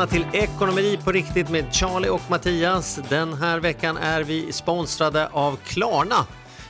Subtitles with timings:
[0.00, 3.00] Välkomna till Ekonomi på riktigt med Charlie och Mattias.
[3.08, 6.26] Den här veckan är vi sponsrade av Klarna.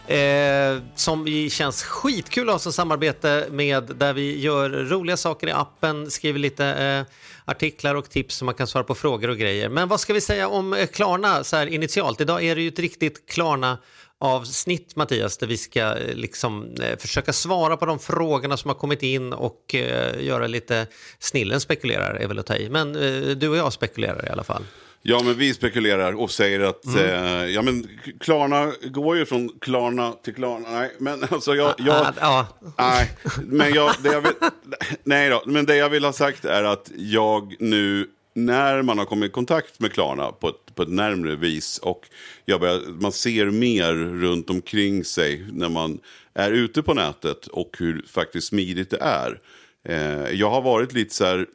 [0.06, 5.46] Eh, som vi känns skitkul att ha som samarbete med där vi gör roliga saker
[5.46, 9.38] i appen, skriver lite eh, artiklar och tips så man kan svara på frågor och
[9.38, 9.68] grejer.
[9.68, 12.20] Men vad ska vi säga om eh, Klarna så här initialt?
[12.20, 13.78] Idag är det ju ett riktigt Klarna
[14.20, 18.74] avsnitt Mattias där vi ska eh, liksom eh, försöka svara på de frågorna som har
[18.74, 20.86] kommit in och eh, göra lite
[21.18, 22.70] snillen spekulerar är väl att ta i.
[22.70, 24.64] Men eh, du och jag spekulerar i alla fall.
[25.02, 27.88] Ja, men vi spekulerar och säger att eh, ja, men
[28.20, 30.70] Klarna går ju från Klarna till Klarna.
[30.70, 31.74] Nej, men alltså jag...
[31.78, 32.46] jag Ah, ja.
[32.78, 33.10] Nej,
[33.46, 34.32] men jag, det jag vill,
[35.04, 39.04] nej då, men det jag vill ha sagt är att jag nu, när man har
[39.04, 42.08] kommit i kontakt med Klarna på ett, på ett närmre vis och
[42.44, 46.00] jag börjar, man ser mer runt omkring sig när man
[46.34, 49.40] är ute på nätet och hur faktiskt smidigt det är.
[49.84, 51.46] Eh, jag har varit lite så här,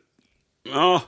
[0.70, 1.02] Ja,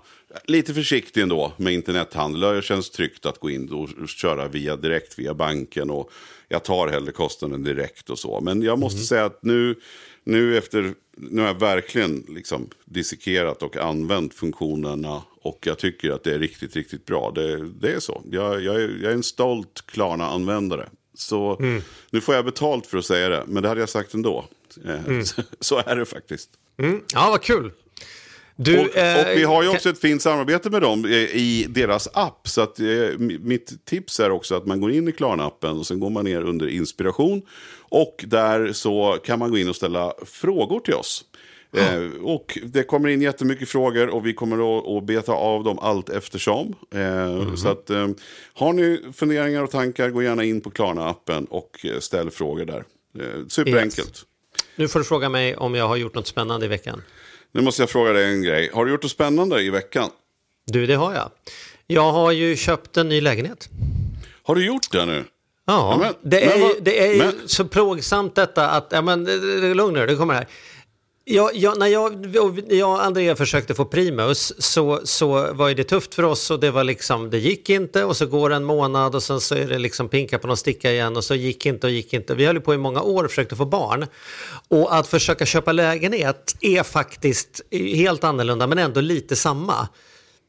[0.45, 2.55] lite försiktig ändå med internethandel.
[2.55, 5.89] Det känns tryggt att gå in och köra via direkt via banken.
[5.89, 6.11] Och
[6.47, 8.41] jag tar hellre kostnaden direkt och så.
[8.41, 9.75] Men jag måste säga att nu,
[10.23, 15.23] nu efter, nu har jag verkligen liksom dissekerat och använt funktionerna.
[15.47, 17.31] Och jag tycker att det är riktigt, riktigt bra.
[17.35, 18.21] Det, det är så.
[18.31, 20.89] Jag, jag, är, jag är en stolt Klarna-användare.
[21.13, 21.57] Så
[22.09, 23.43] nu får jag betalt för att säga det.
[23.47, 24.45] Men det hade jag sagt ändå.
[24.85, 25.21] Eh,
[25.59, 26.49] Så är det faktiskt.
[26.79, 27.01] Mm.
[27.13, 27.71] ja, vad kul.
[28.59, 31.65] Du, och, eh, och vi har ju också ett fint samarbete med dem eh, i
[31.69, 32.47] deras app.
[32.47, 35.87] Så att, eh, mi- mitt tips är också att man går in i Klarna-appen och
[35.87, 37.41] sen går man ner under inspiration.
[37.89, 41.25] Och där så kan man gå in och ställa frågor till oss.
[41.73, 45.79] Eh, och det kommer in jättemycket frågor och vi kommer att, att beta av dem
[45.79, 46.75] allt eftersom.
[46.95, 48.07] Eh, Så att, eh,
[48.53, 52.83] har ni funderingar och tankar, gå gärna in på Klarna-appen och eh, ställ frågor där.
[53.19, 54.21] Eh, superenkelt.
[54.75, 57.01] Nu får du fråga mig om jag har gjort något spännande i veckan.
[57.51, 58.69] Nu måste jag fråga dig en grej.
[58.73, 60.09] Har du gjort något spännande i veckan?
[60.67, 61.29] Du, det har jag.
[61.87, 63.69] Jag har ju köpt en ny lägenhet.
[64.43, 65.23] Har du gjort det nu?
[65.65, 69.23] Ja, Ja, men- det är, men det är men- så plågsamt detta att, ja men
[69.23, 70.47] det- det- lugn nu, det kommer här.
[71.29, 72.35] Jag, ja, när jag,
[72.69, 76.59] jag och Andrea försökte få Primus så, så var ju det tufft för oss och
[76.59, 79.67] det var liksom, det gick inte och så går en månad och sen så är
[79.67, 82.35] det liksom pinka på någon sticka igen och så gick inte och gick inte.
[82.35, 84.05] Vi höll ju på i många år och försökte få barn.
[84.67, 89.87] Och att försöka köpa lägenhet är faktiskt helt annorlunda men ändå lite samma.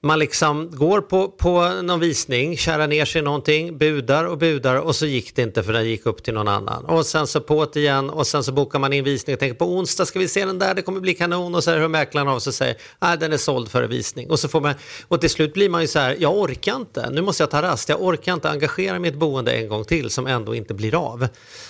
[0.03, 4.77] Man liksom går på, på någon visning, kärar ner sig i någonting, budar och budar
[4.77, 6.85] och så gick det inte för den gick upp till någon annan.
[6.85, 9.55] Och sen så på det igen och sen så bokar man in visning och tänker
[9.55, 12.29] på onsdag ska vi se den där, det kommer bli kanon och så hör mäklaren
[12.29, 14.31] av sig och säger nej den är såld före visning.
[14.31, 14.75] Och, så får man,
[15.09, 17.63] och till slut blir man ju så här, jag orkar inte, nu måste jag ta
[17.63, 21.29] rast, jag orkar inte engagera ett boende en gång till som ändå inte blir av.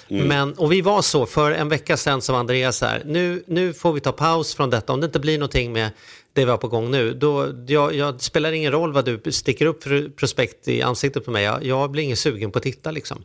[0.09, 3.93] Men, och vi var så, för en vecka sedan som Andreas här, nu, nu får
[3.93, 5.91] vi ta paus från detta, om det inte blir någonting med
[6.33, 9.67] det vi har på gång nu, då, jag, jag spelar ingen roll vad du sticker
[9.67, 12.91] upp för prospekt i ansiktet på mig, jag, jag blir ingen sugen på att titta
[12.91, 13.25] liksom.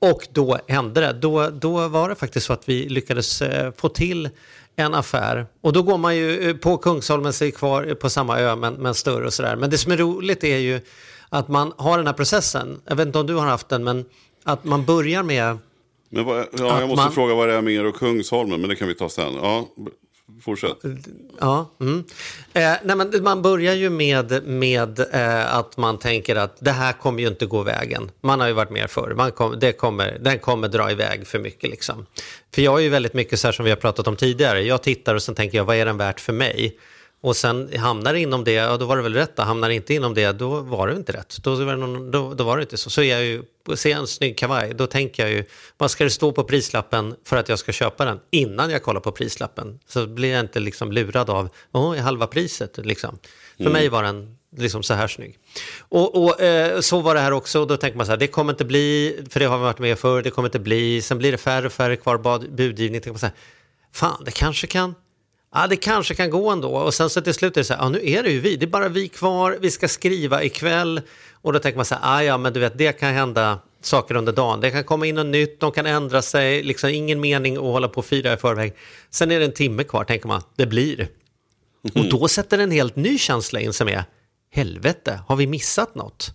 [0.00, 3.88] Och då hände det, då, då var det faktiskt så att vi lyckades eh, få
[3.88, 4.28] till
[4.76, 5.46] en affär.
[5.60, 8.94] Och då går man ju eh, på Kungsholmen, sig kvar på samma ö men, men
[8.94, 9.56] större och sådär.
[9.56, 10.80] Men det som är roligt är ju
[11.28, 14.04] att man har den här processen, jag vet inte om du har haft den, men
[14.44, 15.58] att man börjar med
[16.10, 18.70] Men vad, ja, jag måste man- fråga vad det är med er och Kungsholmen, men
[18.70, 19.34] det kan vi ta sen.
[19.34, 19.68] Ja,
[20.44, 20.76] fortsätt.
[21.40, 22.04] Ja, mm.
[22.52, 26.92] eh, nej, men man börjar ju med, med eh, att man tänker att det här
[26.92, 28.10] kommer ju inte gå vägen.
[28.20, 31.38] Man har ju varit med förr, man kom, det kommer, den kommer dra iväg för
[31.38, 31.70] mycket.
[31.70, 32.06] Liksom.
[32.54, 34.82] För jag är ju väldigt mycket så här som vi har pratat om tidigare, jag
[34.82, 36.78] tittar och sen tänker jag vad är den värt för mig?
[37.20, 39.38] Och sen hamnar det inom det, ja då var det väl rätt.
[39.38, 41.36] Hamnar det inte inom det, då var det inte rätt.
[41.42, 42.90] Då var det, någon, då, då var det inte så.
[42.90, 43.42] Så är jag ju,
[43.76, 45.44] ser jag en snygg kavaj, då tänker jag ju,
[45.76, 48.20] vad ska det stå på prislappen för att jag ska köpa den?
[48.30, 49.78] Innan jag kollar på prislappen.
[49.88, 53.18] Så blir jag inte liksom lurad av, åh, är halva priset liksom.
[53.56, 55.38] För mig var den liksom så här snygg.
[55.78, 58.26] Och, och eh, så var det här också, och då tänker man så här, det
[58.26, 61.18] kommer inte bli, för det har vi varit med för, det kommer inte bli, sen
[61.18, 63.00] blir det färre och färre kvar budgivning.
[63.00, 63.34] Tänker man så här,
[63.92, 64.94] fan, det kanske kan
[65.54, 66.76] Ja, det kanske kan gå ändå.
[66.76, 68.56] Och sen så till slut är det så här, ja, nu är det ju vi.
[68.56, 71.00] Det är bara vi kvar, vi ska skriva ikväll.
[71.42, 74.14] Och då tänker man så här, ah, ja, men du vet, det kan hända saker
[74.14, 74.60] under dagen.
[74.60, 77.88] Det kan komma in något nytt, de kan ändra sig, liksom ingen mening att hålla
[77.88, 78.74] på och fira i förväg.
[79.10, 81.08] Sen är det en timme kvar, tänker man, det blir.
[81.94, 84.04] Och då sätter en helt ny känsla in som är,
[84.50, 86.34] helvete, har vi missat något?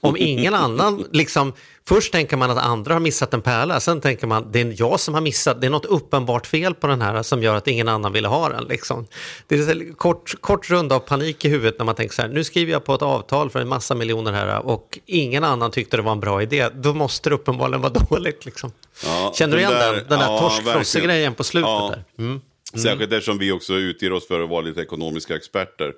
[0.00, 1.52] Om ingen annan, liksom,
[1.88, 5.00] först tänker man att andra har missat en pärla, sen tänker man det är jag
[5.00, 7.88] som har missat, det är något uppenbart fel på den här som gör att ingen
[7.88, 8.64] annan ville ha den.
[8.64, 9.06] Liksom.
[9.46, 12.28] Det är en kort, kort runda av panik i huvudet när man tänker så här,
[12.28, 15.96] nu skriver jag på ett avtal för en massa miljoner här och ingen annan tyckte
[15.96, 18.44] det var en bra idé, då måste det uppenbarligen vara dåligt.
[18.44, 18.72] Liksom.
[19.04, 21.68] Ja, Känner du igen där- den, den där ja, torskfrosse-grejen på slutet?
[21.68, 21.94] Ja.
[22.16, 22.24] Där?
[22.24, 22.40] Mm.
[22.74, 25.92] Särskilt eftersom vi också utger oss för att vara lite ekonomiska experter.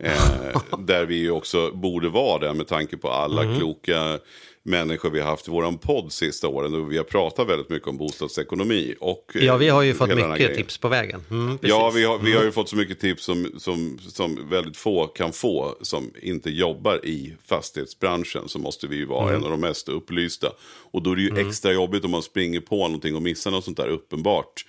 [0.00, 3.58] Eh, där vi ju också borde vara det med tanke på alla Mm.
[3.58, 4.18] kloka
[4.62, 6.74] människor vi har haft i våran podd sista åren.
[6.74, 8.94] Och vi har pratat väldigt mycket om bostadsekonomi.
[9.00, 11.24] Och, eh, Ja, vi har ju fått mycket tips på vägen.
[11.30, 14.76] Mm, Ja, vi har, vi har ju fått så mycket tips som, som, som väldigt
[14.76, 18.48] få kan få som inte jobbar i fastighetsbranschen.
[18.48, 19.34] Så måste vi ju vara Mm.
[19.34, 20.48] en av de mest upplysta.
[20.92, 23.64] Och då är det ju extra jobbigt om man springer på någonting och missar något
[23.64, 24.64] sånt där uppenbart.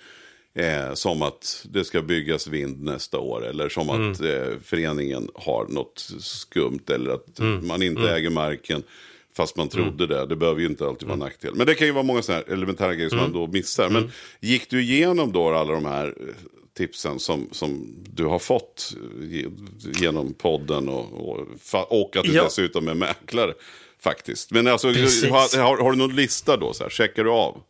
[0.54, 4.42] Eh, som att det ska byggas vind nästa år eller som att Mm.
[4.42, 7.66] eh, föreningen har något skumt eller att Mm.
[7.66, 8.82] man inte äger marken
[9.36, 10.26] fast man trodde det.
[10.26, 11.54] Det behöver ju inte alltid vara en nackdel.
[11.54, 13.32] Men det kan ju vara många sådana här elementära grejer som Mm.
[13.32, 13.90] man då missar.
[13.90, 14.10] Men
[14.40, 16.34] gick du igenom då alla de här eh,
[16.76, 19.48] tipsen som, som du har fått eh, ge-
[20.00, 21.46] genom podden och, och,
[21.88, 22.44] och att du Ja.
[22.44, 23.54] dessutom är mäklare
[24.00, 24.50] faktiskt.
[24.50, 26.72] Men alltså, har, har, har du någon lista då?
[26.72, 27.62] Så här, checkar du av?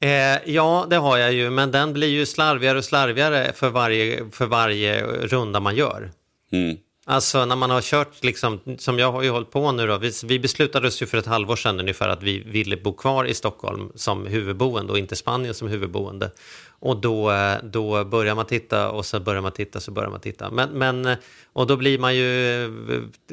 [0.00, 4.30] Eh, ja, det har jag ju, men den blir ju slarvigare och slarvigare för varje,
[4.30, 6.10] för varje runda man gör.
[6.52, 6.76] Mm.
[7.08, 10.12] Alltså när man har kört, liksom, som jag har ju hållit på nu då, vi,
[10.24, 13.34] vi beslutade oss ju för ett halvår sedan ungefär att vi ville bo kvar i
[13.34, 16.30] Stockholm som huvudboende och inte Spanien som huvudboende.
[16.78, 20.20] Och då, eh, då börjar man titta och så börjar man titta så börjar man
[20.20, 20.50] titta.
[20.50, 21.16] Men, men, eh,
[21.52, 22.70] och då blir man ju, eh,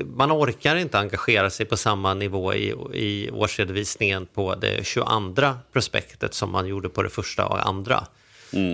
[0.06, 6.34] man orkar inte engagera sig på samma nivå i, i årsredovisningen på det 22 prospektet
[6.34, 8.08] som man gjorde på det första och andra.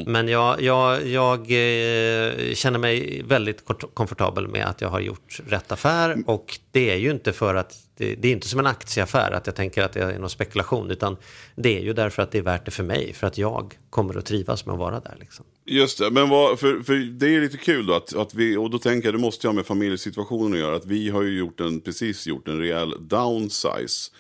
[0.06, 5.72] Men jag, jag, jag eh, känner mig väldigt komfortabel med att jag har gjort rätt
[5.72, 6.24] affär.
[6.26, 9.46] Och det är ju inte för att, det, det är inte som en aktieaffär att
[9.46, 10.92] jag tänker att det är någon spekulation.
[10.92, 11.18] Utan
[11.56, 13.14] det är ju därför att det är värt det för mig.
[13.14, 15.16] För att jag kommer att trivas med att vara där.
[15.20, 15.46] Liksom.
[15.66, 18.70] Just det, men vad, för, för det är lite kul då att, att vi, och
[18.70, 21.60] då tänker jag det måste ha med familjesituationen att göra, att vi har ju gjort
[21.60, 24.12] en, precis gjort en rejäl downsize.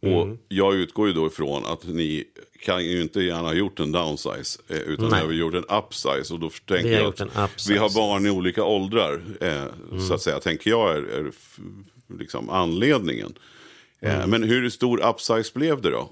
[0.00, 0.38] Och Mm.
[0.48, 2.24] jag utgår ju då ifrån att ni
[2.64, 5.24] kan ju inte gärna ha gjort en downsize, eh, utan Nej.
[5.24, 6.34] har gjort en upsize.
[6.34, 7.20] Och då tänker jag att.
[7.20, 7.48] Mm.
[7.68, 9.64] vi har barn i olika åldrar, eh,
[10.08, 11.32] så att säga, tänker jag är, är
[12.18, 13.34] liksom anledningen.
[14.00, 14.30] Eh, Mm.
[14.30, 16.10] Men hur stor upsize blev det då?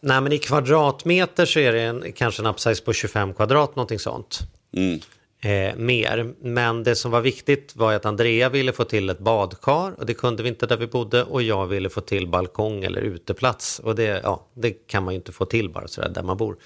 [0.00, 3.98] Nej men i kvadratmeter så är det en, kanske en upsize på 25 kvadrat, någonting
[3.98, 4.38] sånt.
[5.44, 6.34] Eh, mer.
[6.40, 10.14] Men det som var viktigt var att Andrea ville få till ett badkar och det
[10.14, 13.94] kunde vi inte där vi bodde och jag ville få till balkong eller uteplats och
[13.94, 16.56] det, ja, det kan man ju inte få till bara sådär där man bor.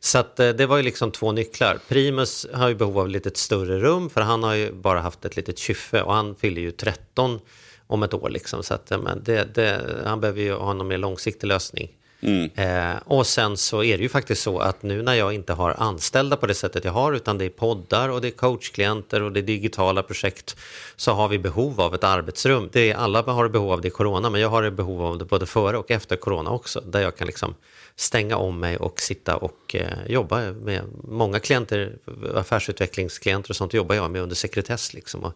[0.00, 1.78] Så att, eh, det var ju liksom två nycklar.
[1.88, 5.36] Primus har ju behov av lite större rum för han har ju bara haft ett
[5.36, 7.40] litet kyffe och han fyller ju 13
[7.86, 8.62] om ett år liksom.
[8.62, 11.90] Så att, ja, men det, det, han behöver ju ha någon mer långsiktig lösning.
[12.26, 12.50] Mm.
[12.54, 15.74] Eh, och sen så är det ju faktiskt så att nu när jag inte har
[15.78, 19.32] anställda på det sättet jag har utan det är poddar och det är coachklienter och
[19.32, 20.56] det är digitala projekt
[20.96, 22.68] så har vi behov av ett arbetsrum.
[22.72, 25.24] Det är, alla har behov av det i corona men jag har behov av det
[25.24, 27.54] både före och efter corona också där jag kan liksom
[27.96, 31.96] stänga om mig och sitta och eh, jobba med många klienter,
[32.34, 35.24] affärsutvecklingsklienter och sånt jobbar jag med under sekretess liksom.
[35.24, 35.32] Och,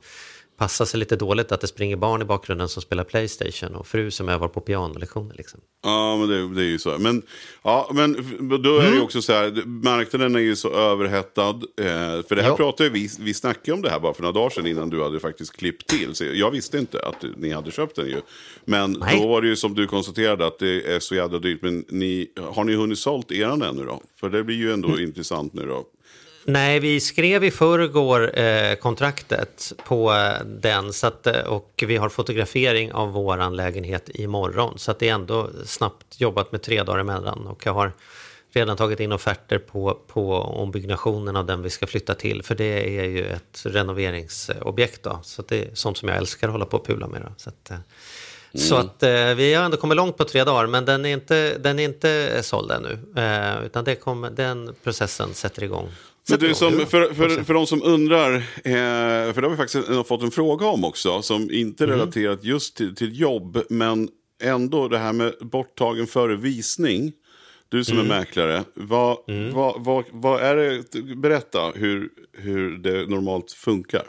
[0.61, 4.11] passar sig lite dåligt att det springer barn i bakgrunden som spelar Playstation och fru
[4.11, 5.35] som övar på pianolektioner.
[5.35, 5.61] Liksom.
[5.83, 6.99] Ja, men det, det är ju så.
[6.99, 7.23] Men,
[7.63, 8.13] ja, men
[8.63, 8.95] då är det Mm.
[8.95, 11.51] ju också så här, marknaden är ju så överhettad.
[11.51, 11.87] Eh,
[12.29, 12.57] för det här Ja.
[12.57, 15.21] pratade vi, vi snackade om det här bara för några dagar sedan innan du hade
[15.21, 16.15] faktiskt klippt till.
[16.15, 18.21] Så jag visste inte att ni hade köpt den ju.
[18.65, 19.21] Men Nej.
[19.21, 21.63] då var det ju som du konstaterade att det är så jävla dyrt.
[21.63, 24.03] Men ni, har ni hunnit sålt eran ännu då?
[24.21, 25.01] För det blir ju ändå Mm.
[25.03, 25.85] intressant nu då.
[26.45, 31.97] Nej, vi skrev i förrgår eh, kontraktet på eh, den så att, eh, och vi
[31.97, 34.79] har fotografering av våran lägenhet imorgon.
[34.79, 37.93] Så att det är ändå snabbt jobbat med tre dagar emellan och jag har
[38.53, 42.43] redan tagit in offerter på, på ombyggnationen av den vi ska flytta till.
[42.43, 45.21] För det är ju ett renoveringsobjekt då.
[45.23, 47.23] Så det är sånt som jag älskar att hålla på och pula med.
[47.23, 47.33] Då.
[47.37, 47.79] Så att, eh,
[48.55, 51.59] så att eh, vi har ändå kommit långt på tre dagar, men den är inte,
[51.59, 52.99] den är inte såld ännu.
[53.17, 55.89] Eh, utan det kommer, den processen sätter igång.
[56.31, 60.07] Men du, som, för, för, för de som undrar, eh, för det har vi faktiskt
[60.09, 61.97] fått en fråga om också, som inte Mm.
[61.99, 64.09] relaterat just till, till jobb, men
[64.43, 67.13] ändå det här med borttagen före visning.
[67.69, 69.19] Du som är mäklare, vad,
[69.53, 74.03] vad, vad, vad är det, berätta hur, hur det normalt funkar.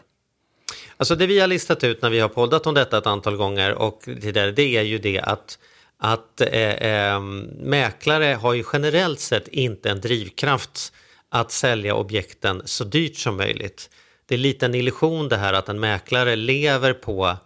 [0.97, 3.73] Alltså det vi har listat ut när vi har poddat om detta ett antal gånger
[3.73, 5.59] och tidigare, det är ju det att,
[5.97, 7.19] att eh, eh,
[7.61, 10.93] mäklare har ju generellt sett inte en drivkraft
[11.31, 13.89] att sälja objekten så dyrt som möjligt.
[14.25, 17.37] Det är lite en illusion det här att en mäklare lever på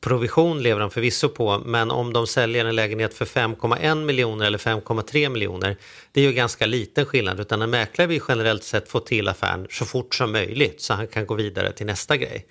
[0.00, 4.58] Provision lever de förvisso på, men om de säljer en lägenhet för 5,1 miljoner eller
[4.58, 5.76] 5,3 miljoner,
[6.12, 9.66] det är ju ganska liten skillnad, utan en mäklare vill generellt sett få till affären
[9.70, 12.46] så fort som möjligt så han kan gå vidare till nästa grej.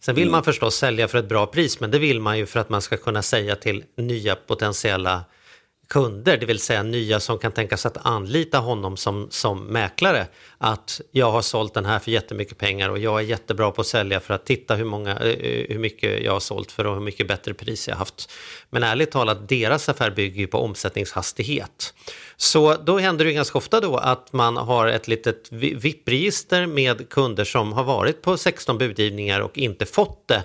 [0.00, 2.60] Sen vill man förstås sälja för ett bra pris, men det vill man ju för
[2.60, 5.24] att man ska kunna säga till nya potentiella
[5.90, 10.26] kunder, det vill säga nya som kan tänka sig att anlita honom som, som mäklare,
[10.58, 13.86] att jag har sålt den här för jättemycket pengar och jag är jättebra på att
[13.86, 16.94] sälja för att titta hur, många, eh, eh, hur mycket jag har sålt för och
[16.94, 18.30] hur mycket bättre pris jag har haft.
[18.70, 21.94] Men ärligt talat, deras affär bygger ju på omsättningshastighet.
[22.36, 27.44] Så då händer det ganska ofta då att man har ett litet VIP-register med kunder
[27.44, 30.44] som har varit på 16 budgivningar och inte fått det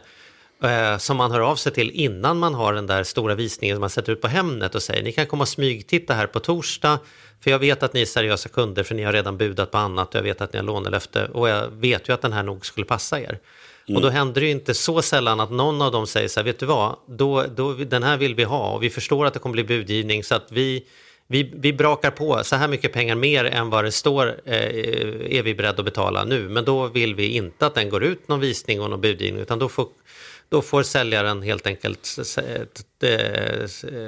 [0.65, 3.81] eh, som man hör av sig till innan man har den där stora visningen som
[3.81, 6.99] man sätter ut på Hemnet och säger ni kan komma och smygtitta här på torsdag
[7.43, 10.09] för jag vet att ni är seriösa kunder för ni har redan budat på annat
[10.09, 12.65] och jag vet att ni har lånelöfte och jag vet ju att den här nog
[12.65, 13.39] skulle passa er.
[13.87, 13.95] Mm.
[13.95, 16.45] Och då händer det ju inte så sällan att någon av dem säger så här,
[16.45, 19.39] vet du vad, då, då, den här vill vi ha och vi förstår att det
[19.39, 20.83] kommer bli budgivning så att vi,
[21.27, 25.43] vi, vi brakar på så här mycket pengar mer än vad det står eh, är
[25.43, 26.49] vi beredda att betala nu.
[26.49, 29.59] Men då vill vi inte att den går ut någon visning och någon budgivning utan
[29.59, 29.87] då får
[30.49, 32.17] då får säljaren helt enkelt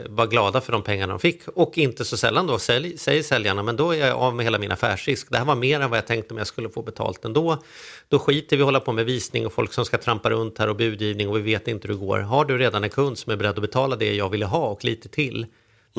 [0.09, 1.47] vara glada för de pengarna de fick.
[1.47, 4.71] Och inte så sällan då säger säljarna, men då är jag av med hela min
[4.71, 5.27] affärsrisk.
[5.31, 7.63] Det här var mer än vad jag tänkte om jag skulle få betalt ändå.
[8.09, 10.75] Då skiter vi hålla på med visning och folk som ska trampa runt här och
[10.75, 12.19] budgivning och vi vet inte hur det går.
[12.19, 14.85] Har du redan en kund som är beredd att betala det jag ville ha och
[14.85, 15.45] lite till,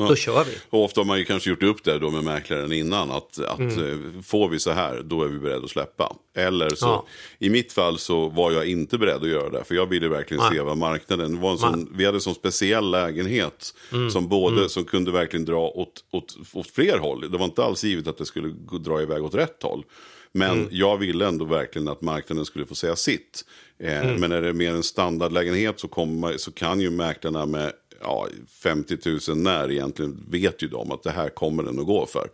[0.07, 0.51] då kör vi.
[0.69, 3.11] Och ofta har man ju kanske gjort upp det då med mäklaren innan.
[3.11, 4.15] Att, att mm.
[4.15, 6.15] Eh, får vi så här, då är vi beredda att släppa.
[6.35, 7.05] Eller så, ja.
[7.39, 9.63] i mitt fall så var jag inte beredd att göra det.
[9.63, 10.53] För jag ville verkligen Nej.
[10.53, 11.51] se vad marknaden var.
[11.51, 13.73] En sån, vi hade en sån speciell lägenhet.
[13.93, 14.11] Mm.
[14.11, 14.69] Som både, mm.
[14.69, 17.31] som kunde verkligen dra åt, åt, åt fler håll.
[17.31, 18.47] Det var inte alls givet att det skulle
[18.79, 19.83] dra iväg åt rätt håll.
[20.31, 20.67] Men mm.
[20.71, 23.45] jag ville ändå verkligen att marknaden skulle få säga sitt.
[23.79, 24.21] Eh, mm.
[24.21, 28.27] Men är det mer en standardlägenhet så, kommer, så kan ju mäklarna med ja,
[28.63, 28.97] 50
[29.29, 32.29] 000 när egentligen vet ju de att det här kommer den att gå för.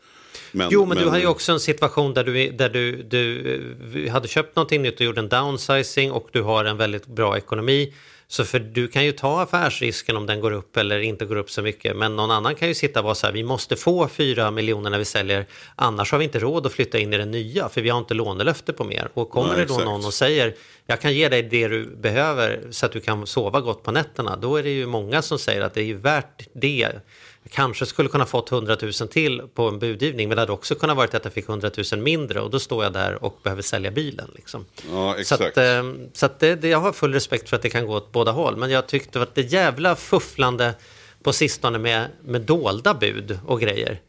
[0.51, 4.09] Men, jo, men, men, du har ju också en situation där du, där du, du
[4.09, 7.93] hade köpt någonting nytt och gjorde en downsizing och du har en väldigt bra ekonomi.
[8.27, 11.49] Så för du kan ju ta affärsrisken om den går upp eller inte går upp
[11.49, 11.95] så mycket.
[11.95, 14.89] Men någon annan kan ju sitta och vara så här, vi måste få 4 miljoner
[14.89, 15.45] när vi säljer.
[15.75, 18.13] Annars har vi inte råd att flytta in i det nya, för vi har inte
[18.13, 19.09] lånelöfte på mer.
[19.13, 19.85] Och kommer Nej, det då exakt.
[19.85, 20.55] någon och säger,
[20.85, 24.35] jag kan ge dig det du behöver så att du kan sova gott på nätterna.
[24.35, 26.91] Då är det ju många som säger att det är värt det
[27.49, 30.97] kanske skulle kunna fått 100 000 till på en budgivning men det hade också kunnat
[30.97, 33.91] varit att jag fick 100 000 mindre och då står jag där och behöver sälja
[33.91, 34.31] bilen.
[34.35, 34.65] Liksom.
[34.91, 35.15] Ja.
[35.23, 35.83] Så, att, eh,
[36.13, 38.31] så att det, det, jag har full respekt för att det kan gå åt båda
[38.31, 40.73] håll men jag tyckte att det jävla fufflande
[41.23, 43.99] på sistone med, med dolda bud och grejer.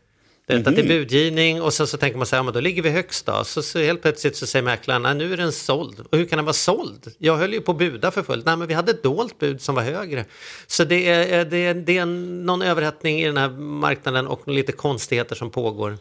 [0.48, 0.68] Mm -hmm.
[0.68, 0.88] att det är mhm.
[0.88, 3.44] budgivning och sen så tänker man så här, ja, men då ligger vi högst då.
[3.44, 6.00] Så, så helt plötsligt så säger mäklaren, nej nu är den såld.
[6.10, 7.14] Och hur kan den vara såld?
[7.18, 8.46] Jag höll ju på att buda för fullt.
[8.46, 10.24] Nej men vi hade ett dolt bud som var högre.
[10.66, 14.72] Så det är, det är, det är någon överhettning i den här marknaden och lite
[14.72, 15.98] konstigheter som pågår.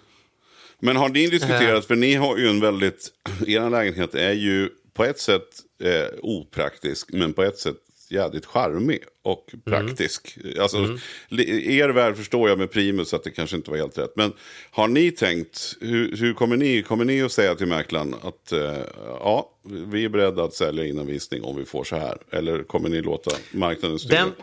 [0.80, 3.10] Men har ni diskuterat, för ni har ju en väldigt,
[3.48, 5.48] er lägenhet är ju på ett sätt
[5.84, 7.78] eh, opraktisk, men på ett sätt
[8.12, 9.62] jädrigt charmig och mm.
[9.62, 10.38] praktisk.
[10.44, 10.62] Mm.
[10.62, 11.00] Alltså, mm.
[11.70, 14.14] Er värld förstår jag med Primus att det kanske inte var helt rätt.
[14.16, 14.34] Men
[14.72, 18.60] har ni tänkt, hur, hur kommer ni, kommer ni att säga till mäklaren att uh,
[19.20, 22.18] ja, vi är beredda att sälja innan visning om vi får så här?
[22.32, 24.18] Eller kommer ni låta marknaden styra?
[24.18, 24.34] Den,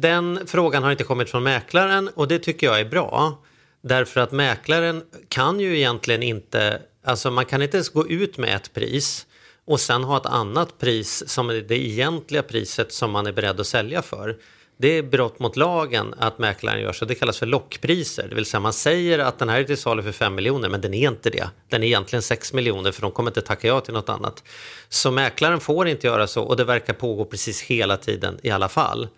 [0.00, 3.42] den frågan har inte kommit från mäklaren och det tycker jag är bra.
[3.82, 8.56] Därför att mäklaren kan ju egentligen inte, alltså man kan inte ens gå ut med
[8.56, 9.26] ett pris
[9.64, 13.60] och sen ha ett annat pris som är det egentliga priset som man är beredd
[13.60, 14.36] att sälja för.
[14.76, 17.04] Det är brott mot lagen att mäklaren gör så.
[17.04, 18.28] Det kallas för lockpriser.
[18.28, 20.80] Det vill säga man säger att den här är till salu för 5 miljoner men
[20.80, 21.48] den är inte det.
[21.68, 24.44] Den är egentligen 6 miljoner för de kommer inte tacka ja till något annat.
[24.88, 28.68] Så mäklaren får inte göra så och det verkar pågå precis hela tiden i alla
[28.68, 29.08] fall.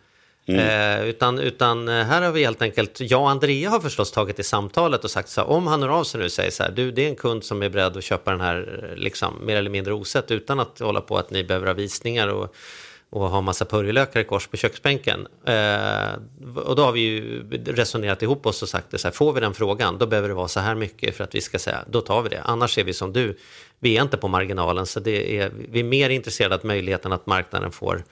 [0.46, 1.00] Mm.
[1.00, 4.38] Eh, utan, utan eh, här har vi helt enkelt, jag och Andrea har förstås tagit
[4.38, 6.62] i samtalet och sagt så här, om han hör av sig nu och säger så
[6.62, 9.46] här, du det är en kund som är beredd att köpa den här eh, liksom
[9.46, 12.54] mer eller mindre osett utan att hålla på att ni behöver ha visningar och,
[13.10, 15.26] och ha massa purjolökar i kors på köksbänken.
[15.46, 16.12] Eh,
[16.56, 19.40] och då har vi ju resonerat ihop oss och sagt det så här, får vi
[19.40, 22.00] den frågan då behöver det vara så här mycket för att vi ska säga, då
[22.00, 22.42] tar vi det.
[22.44, 23.38] Annars är vi som du,
[23.80, 27.26] vi är inte på marginalen så det är, vi är mer intresserade av möjligheten att
[27.26, 28.04] marknaden får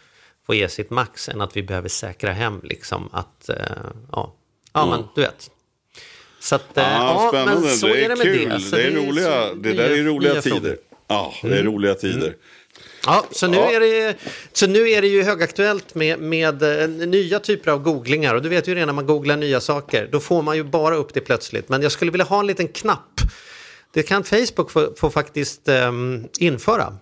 [0.46, 3.56] få ge sitt max än att vi behöver säkra hem liksom att, uh,
[4.12, 4.34] ja,
[4.72, 4.90] ja mm.
[4.96, 5.50] men du vet.
[6.40, 8.48] Så att, eh, Ja, ja, men så det är, är det med kul.
[8.48, 8.54] det.
[8.54, 10.56] Det, Så är så roliga, det där är nya- roliga nya tider.
[10.60, 10.68] frågor.
[10.68, 10.78] Mm.
[11.08, 12.36] Ja, det är roliga tider.
[13.06, 13.70] Ja, så nu, Ja.
[13.72, 14.16] Är det,
[14.52, 18.34] så nu är det ju högaktuellt med, med eh, nya typer av googlingar.
[18.34, 20.94] Och du vet ju redan när man googlar nya saker, då får man ju bara
[20.96, 21.68] upp det plötsligt.
[21.68, 23.20] Men jag skulle vilja ha en liten knapp.
[23.92, 26.96] Det kan Facebook få, få faktiskt ehm, införa.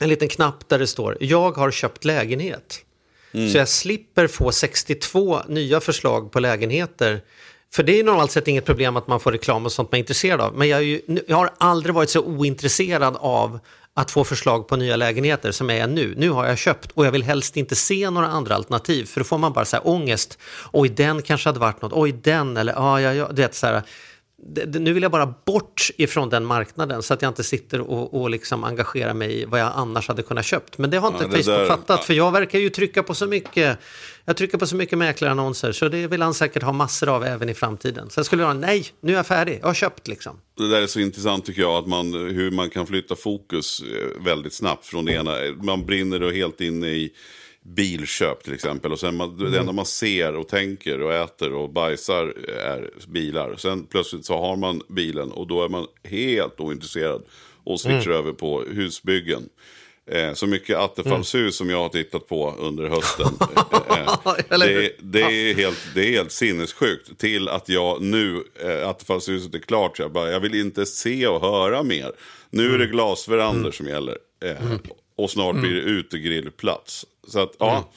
[0.00, 2.84] En liten knapp där det står jag har köpt lägenhet.
[3.32, 3.50] Mm.
[3.50, 7.20] Så jag slipper få 62 nya förslag på lägenheter.
[7.72, 10.00] För det är normalt sett inget problem att man får reklam och sånt man är
[10.00, 10.54] intresserad av.
[10.54, 13.58] Men jag, ju, jag har aldrig varit så ointresserad av
[13.94, 16.14] att få förslag på nya lägenheter som jag är nu.
[16.16, 19.04] Nu har jag köpt och jag vill helst inte se några andra alternativ.
[19.04, 20.38] För då får man bara så här ångest.
[20.72, 21.92] Oj, den kanske hade varit något.
[21.92, 23.28] Oj, den eller ja, ja, ja.
[23.32, 23.82] Du vet, så här,
[24.42, 28.20] det, nu vill jag bara bort ifrån den marknaden så att jag inte sitter och,
[28.22, 30.78] och liksom engagerar mig i vad jag annars hade kunnat köpt.
[30.78, 32.04] Men det har inte Ja, Facebook där- fattat ja.
[32.06, 33.78] för jag verkar ju trycka på så mycket.
[34.24, 37.48] Jag trycker på så mycket mäklarannonser så det vill han säkert ha massor av även
[37.48, 38.08] i framtiden.
[38.16, 40.36] Jag skulle göra nej, nu är jag färdig, jag har köpt liksom.
[40.56, 44.24] Det där är så intressant tycker jag, att man, hur man kan flytta fokus eh,
[44.24, 45.32] väldigt snabbt från det ena.
[45.62, 47.12] Man brinner då helt inne i
[47.74, 48.92] bilköp till exempel.
[48.92, 53.56] Och sen man, det enda man ser och tänker och äter och bajsar är bilar.
[53.56, 57.22] Sen plötsligt så har man bilen och då är man helt ointresserad
[57.64, 59.48] och switchar över på husbyggen.
[60.10, 63.26] Eh, så mycket attefallshus som jag har tittat på under hösten.
[63.90, 64.18] Eh,
[64.50, 64.58] hur?
[64.58, 65.20] det, det,
[65.50, 67.18] är helt, det är helt sinnessjukt.
[67.18, 71.26] Till att jag nu, eh, attefallshuset är klart, så jag, bara, jag vill inte se
[71.26, 72.12] och höra mer.
[72.50, 74.18] Nu är det glasverandor som gäller.
[74.44, 74.56] Eh,
[75.16, 77.06] Och snart blir det utegrillplats.
[77.28, 77.88] Så att, ja.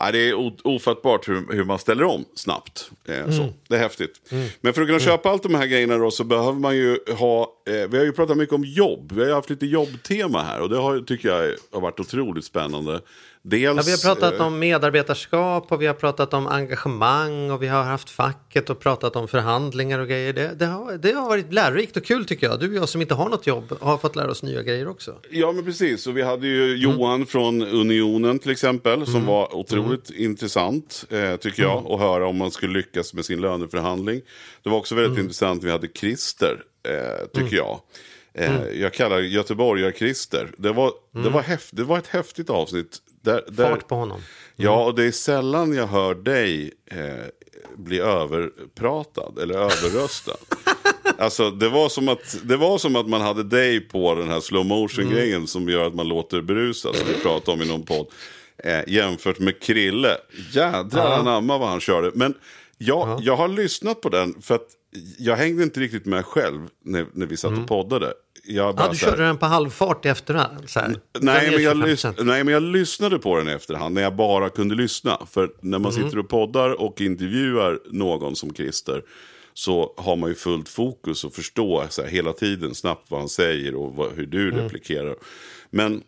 [0.00, 2.90] Ja, det är ofattbart hur, hur man ställer om snabbt.
[3.04, 3.48] Eh, så.
[3.68, 4.20] Det är häftigt.
[4.60, 7.52] Men för att kunna köpa allt de här grejerna då, så behöver man ju ha...
[7.68, 9.12] Eh, vi har ju pratat mycket om jobb.
[9.12, 12.44] Vi har ju haft lite jobbtema här och det har, tycker jag har varit otroligt
[12.44, 13.00] spännande.
[13.50, 17.62] Dels, Ja, vi har pratat eh, om medarbetarskap och vi har pratat om engagemang och
[17.62, 20.32] vi har haft facket och pratat om förhandlingar och grejer.
[20.32, 22.60] Det, det, har, det har varit lärorikt och kul tycker jag.
[22.60, 25.14] Du och jag som inte har något jobb har fått lära oss nya grejer också.
[25.30, 26.06] Ja, men precis.
[26.06, 31.62] Och vi hade ju Johan från Unionen till exempel, som var otroligt intressant, eh, tycker
[31.62, 34.20] jag, att höra om man skulle lyckas med sin löneförhandling.
[34.62, 37.80] Det var också väldigt intressant, vi hade Christer, eh, tycker jag.
[38.34, 40.50] Eh, Jag kallar Göteborgar-Christer.
[40.58, 42.98] Det var, det, var häft, det var ett häftigt avsnitt.
[43.22, 44.20] Där, där, Fart på honom.
[44.56, 46.98] Ja, och det är sällan jag hör dig eh,
[47.76, 50.36] bli överpratad eller överröstad.
[51.18, 54.40] alltså, det var, som att, det var som att man hade dig på den här
[54.40, 58.06] slow motion-grejen som gör att man låter berusad, som vi pratade om i någon podd.
[58.64, 60.16] Eh, jämfört med Krille.
[60.52, 62.10] Jädrar anamma vad han körde.
[62.14, 62.34] Men
[62.78, 64.68] jag, jag har lyssnat på den för att
[65.18, 68.12] jag hängde inte riktigt med själv när, när vi satt och poddade.
[68.50, 70.70] Jag bara Ja, du här- körde den på halvfart i efterhand.
[70.70, 70.88] Så här.
[71.20, 71.86] Nej men, jag 25%.
[72.18, 75.18] lys- nej, men jag lyssnade på den i efterhand när jag bara kunde lyssna.
[75.30, 79.02] För när man sitter och poddar och intervjuar någon som Christer
[79.54, 83.28] så har man ju fullt fokus och förstår så här, hela tiden snabbt vad han
[83.28, 85.16] säger och vad, hur du replikerar.
[85.70, 86.02] Men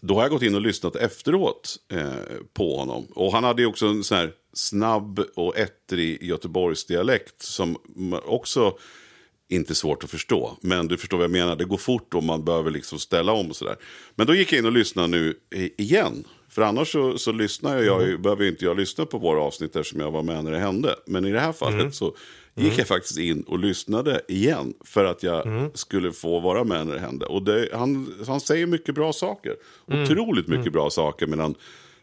[0.00, 2.12] då har jag gått in och lyssnat efteråt eh,
[2.54, 3.06] på honom.
[3.14, 7.76] Och han hade ju också en sån här snabb och ettrig Göteborgsdialekt som
[8.24, 8.78] också
[9.48, 10.58] inte svårt att förstå.
[10.60, 13.50] Men du förstår vad jag menar, det går fort och man behöver liksom ställa om
[13.50, 13.76] och sådär.
[14.14, 15.34] Men då gick jag in och lyssnade nu
[15.78, 16.24] igen.
[16.48, 20.00] För annars så, så lyssnar jag, ju- behöver inte jag lyssna på våra avsnitt eftersom
[20.00, 20.96] jag var med när det hände.
[21.06, 22.16] Men i det här fallet så
[22.54, 24.74] gick jag faktiskt in och lyssnade igen.
[24.84, 27.26] För att jag skulle få vara med när det hände.
[27.26, 29.54] Och det, han, han säger mycket bra saker.
[29.86, 31.54] Otroligt mycket bra saker mellan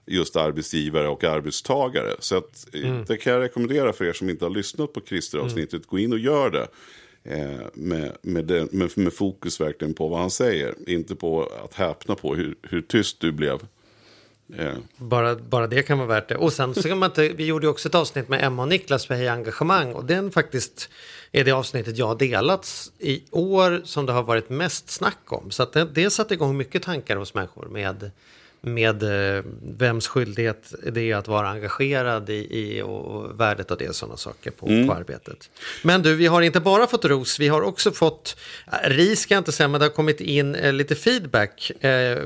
[0.07, 2.15] just arbetsgivare och arbetstagare.
[2.19, 2.67] Så att,
[3.07, 5.85] det kan jag rekommendera för er som inte har lyssnat på Christer-avsnittet.
[5.87, 6.67] Gå in och gör det.
[7.23, 10.75] Eh, med, med, det med, med fokus verkligen på vad han säger.
[10.87, 13.59] Inte på att häpna på hur, hur tyst du blev.
[14.55, 14.77] Yeah.
[14.97, 16.35] Bara, bara det kan vara värt det.
[16.35, 18.67] Och sen så kan man inte, vi gjorde ju också ett avsnitt med Emma och
[18.67, 20.89] Niklas för Hej Engagemang och den faktiskt
[21.31, 25.51] är det avsnittet jag har delats i år som det har varit mest snack om.
[25.51, 28.11] Så att det, det satte igång mycket tankar hos människor med,
[28.61, 33.89] med eh, vems skyldighet det är att vara engagerad i, i och värdet av det
[33.89, 35.49] och sådana saker på, på arbetet.
[35.83, 39.33] Men du, vi har inte bara fått ros, vi har också fått, äh, ris ska
[39.33, 42.17] jag inte säga, men det har kommit in eh, lite feedback eh,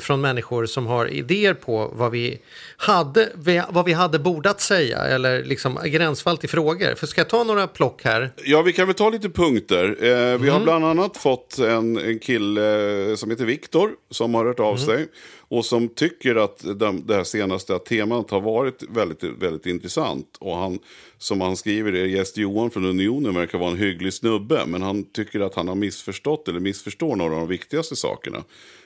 [0.00, 2.38] från människor som har idéer på vad vi
[2.76, 3.28] hade,
[3.68, 6.94] vad vi hade bordat säga eller liksom gränsfall till frågor.
[6.94, 8.32] För ska jag ta några plock här?
[8.44, 9.96] Ja, vi kan väl ta lite punkter.
[10.00, 14.60] Eh, vi har bland annat fått en, en kille som heter Viktor som har hört
[14.60, 15.08] av sig.
[15.50, 20.36] Och som tycker att de, det här senaste temat har varit väldigt, väldigt intressant.
[20.40, 20.78] Och han,
[21.18, 24.66] som han skriver, är gäst Johan från Unionen verkar vara en hygglig snubbe.
[24.66, 28.44] Men han tycker att han har missförstått eller missförstår några av de viktigaste sakerna.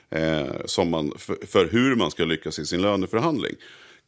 [0.09, 3.55] Eh, som man, för, för hur man ska lyckas i sin löneförhandling.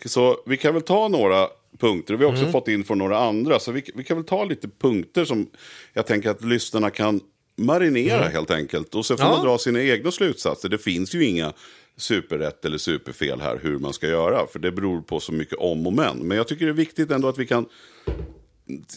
[0.06, 1.48] Så vi kan väl ta några
[1.80, 2.14] punkter.
[2.16, 3.60] Vi har också fått in från några andra.
[3.60, 5.48] Så vi, vi kan väl ta lite punkter som
[5.94, 7.20] jag tänker att lyssnarna kan
[7.56, 8.96] marinera helt enkelt.
[8.96, 9.32] Och så får Ja.
[9.32, 10.70] man dra sina egna slutsatser.
[10.70, 11.54] Det finns ju inga
[11.98, 14.48] superrätt eller superfel här hur man ska göra.
[14.48, 16.18] För det beror på så mycket om och men.
[16.18, 17.66] Men jag tycker det är viktigt ändå att vi kan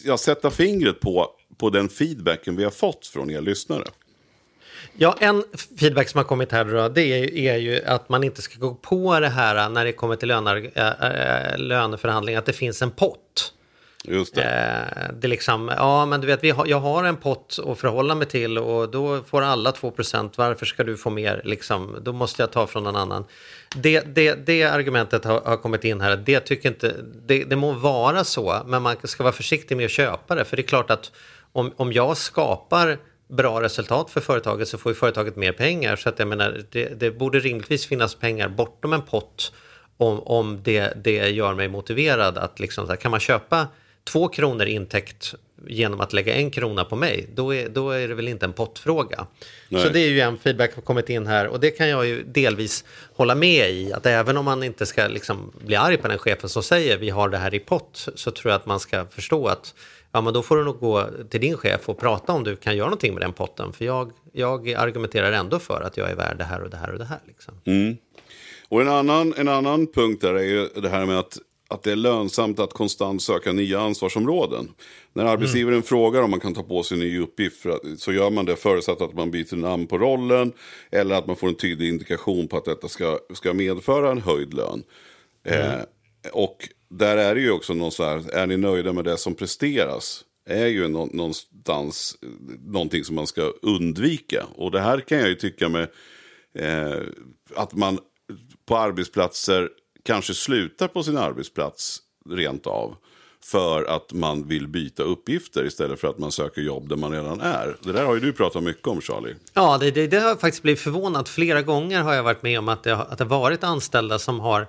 [0.03, 3.83] ja, sätta fingret på, på den feedbacken vi har fått från er lyssnare.
[4.97, 5.43] Ja, en
[5.79, 8.59] feedback som har kommit här då, det är, ju- är ju att man inte ska
[8.59, 12.53] gå på det här när det kommer till löner, äh, eh, eh, löneförhandlingar, att det
[12.53, 13.53] finns en pott.
[14.03, 14.41] Just det.
[14.43, 17.79] Eh, det är liksom, ja men du vet, vi har, jag har en pott att
[17.79, 21.41] förhålla mig till och då får alla 2% Varför ska du få mer?
[21.43, 23.25] Liksom, då måste jag ta från någon annan.
[23.75, 26.15] Det, det, det argumentet har, har kommit in här.
[26.15, 29.91] Det, tycker inte, det, det må vara så, men man ska vara försiktig med att
[29.91, 30.45] köpa det.
[30.45, 31.11] För det är klart att
[31.51, 35.95] om, om jag skapar bra resultat för företaget så får ju företaget mer pengar.
[35.95, 39.51] Så att jag menar, det, det borde rimligtvis finnas pengar bortom en pott
[39.97, 43.67] om, om det, det gör mig motiverad att liksom, här, kan man köpa
[44.03, 45.35] två kronor intäkt
[45.67, 48.53] genom att lägga en krona på mig, då är, då är det väl inte en
[48.53, 49.27] pottfråga.
[49.69, 49.83] Nej.
[49.83, 52.07] Så det är ju en feedback som har kommit in här och det kan jag
[52.07, 52.85] ju delvis
[53.15, 53.93] hålla med i.
[53.93, 57.09] Att även om man inte ska liksom bli arg på den chefen som säger vi
[57.09, 59.73] har det här i pott så tror jag att man ska förstå att
[60.11, 62.77] ja, men då får du nog gå till din chef och prata om du kan
[62.77, 63.73] göra någonting med den potten.
[63.73, 66.91] För jag, jag argumenterar ändå för att jag är värd det här och det här
[66.91, 67.19] och det här.
[67.27, 67.53] Liksom.
[68.69, 71.37] Och en annan, en annan punkt där är ju det här med att,
[71.71, 74.71] att det är lönsamt att konstant söka nya ansvarsområden.
[75.13, 78.13] När arbetsgivaren frågar om man kan ta på sig en ny uppgift för att, så
[78.13, 80.53] gör man det förutsatt att man byter namn på rollen
[80.91, 84.53] eller att man får en tydlig indikation på att detta ska, ska medföra en höjd
[84.53, 84.83] lön.
[85.43, 85.81] Eh,
[86.31, 89.35] och där är det ju också någon så här, är ni nöjda med det som
[89.35, 90.25] presteras?
[90.45, 92.17] är ju nå- någonstans
[92.65, 94.45] någonting som man ska undvika.
[94.55, 95.87] Och det här kan jag ju tycka med
[96.55, 96.99] eh,
[97.55, 97.99] att man
[98.65, 99.69] på arbetsplatser
[100.03, 102.95] kanske slutar på sin arbetsplats rent av.
[103.43, 107.41] För att man vill byta uppgifter istället för att man söker jobb där man redan
[107.41, 107.77] är.
[107.83, 109.35] Det där har ju du pratat mycket om Charlie.
[109.53, 111.27] Ja, det, det, det har jag faktiskt blivit förvånad.
[111.27, 114.39] Flera gånger har jag varit med om att det, har- att det varit anställda som
[114.39, 114.67] har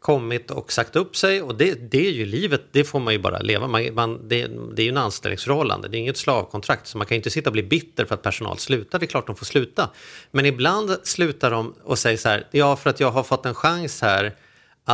[0.00, 1.42] kommit och sagt upp sig.
[1.42, 3.66] Och det, det är ju livet, det får man ju bara leva.
[3.66, 6.86] Man, man, det, det är ju en anställningsförhållande, det är inget slavkontrakt.
[6.86, 8.98] Så man kan ju inte sitta och bli bitter för att personal slutar.
[8.98, 9.90] Det är klart de får sluta.
[10.30, 13.54] Men ibland slutar de och säger så här, ja för att jag har fått en
[13.54, 14.34] chans här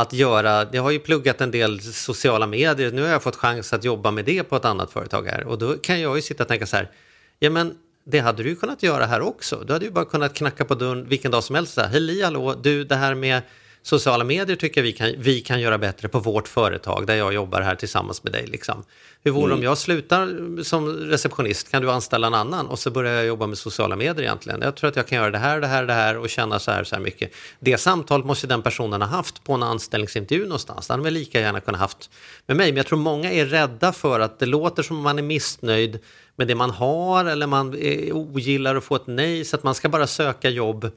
[0.01, 3.73] att göra, jag har ju pluggat en del sociala medier, nu har jag fått chans
[3.73, 5.43] att jobba med det på ett annat företag här.
[5.47, 6.91] Och då kan jag ju sitta och tänka så här,
[7.39, 9.63] ja men det hade du ju kunnat göra här också.
[9.67, 11.73] Du hade ju bara kunnat knacka på dörren vilken dag som helst.
[11.73, 13.41] Så här, Hej, hallå, du, det här med
[13.81, 17.33] sociala medier tycker jag vi kan, vi kan göra bättre på vårt företag där jag
[17.33, 18.47] jobbar här tillsammans med dig.
[18.47, 18.83] Liksom.
[19.23, 22.91] Hur vore det om jag slutar som receptionist, kan du anställa en annan och så
[22.91, 24.61] börjar jag jobba med sociala medier egentligen.
[24.61, 26.71] Jag tror att jag kan göra det här, det här, det här och känna så
[26.71, 27.31] här, så här mycket.
[27.59, 30.87] Det samtalet måste den personen ha haft på en anställningsintervju någonstans.
[30.87, 32.09] Det hade väl lika gärna kunnat haft
[32.45, 32.71] med mig.
[32.71, 35.99] Men jag tror många är rädda för att det låter som om man är missnöjd
[36.35, 39.75] med det man har eller man eh, ogillar att få ett nej så att man
[39.75, 40.91] ska bara söka jobb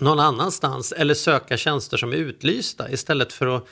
[0.00, 3.66] någon annanstans eller söka tjänster som är utlysta istället för att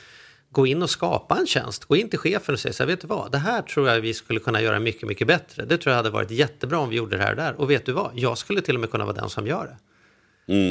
[0.51, 1.85] gå in och skapa en tjänst.
[1.85, 4.01] Gå in till chefen och säga så här, vet du vad, det här tror jag
[4.01, 5.65] vi skulle kunna göra mycket, mycket bättre.
[5.65, 7.61] Det tror jag hade varit jättebra om vi gjorde det här och där.
[7.61, 9.77] Och vet du vad, jag skulle till och med kunna vara den som gör det.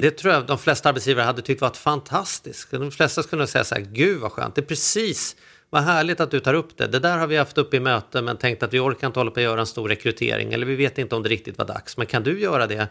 [0.01, 2.71] Det tror jag de flesta arbetsgivare hade tyckt varit fantastiskt.
[2.71, 5.35] De flesta skulle säga så här, gud vad skönt, det är precis
[5.69, 6.87] vad härligt att du tar upp det.
[6.87, 9.31] Det där har vi haft uppe i möte men tänkt att vi orkar inte hålla
[9.31, 11.97] på att göra en stor rekrytering eller vi vet inte om det riktigt var dags.
[11.97, 12.87] Men kan du göra det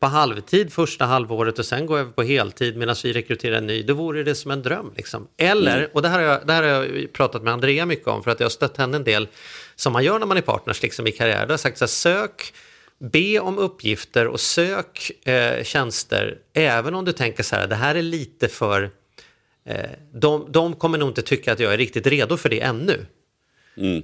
[0.00, 3.82] på halvtid första halvåret och sen gå över på heltid medan vi rekryterar en ny,
[3.82, 4.92] då vore det som en dröm.
[4.96, 5.28] Liksom.
[5.36, 8.22] Eller, och det här, har jag, det här har jag pratat med Andrea mycket om
[8.22, 9.28] för att jag har stött henne en del
[9.76, 11.40] som man gör när man är partners liksom, i karriär.
[11.40, 12.52] Då har jag sagt så här, sök
[13.02, 17.94] Be om uppgifter och sök eh, tjänster även om du tänker så här, det här
[17.94, 18.90] är lite för...
[19.66, 23.06] Eh, de, de kommer nog inte tycka att jag är riktigt redo för det ännu.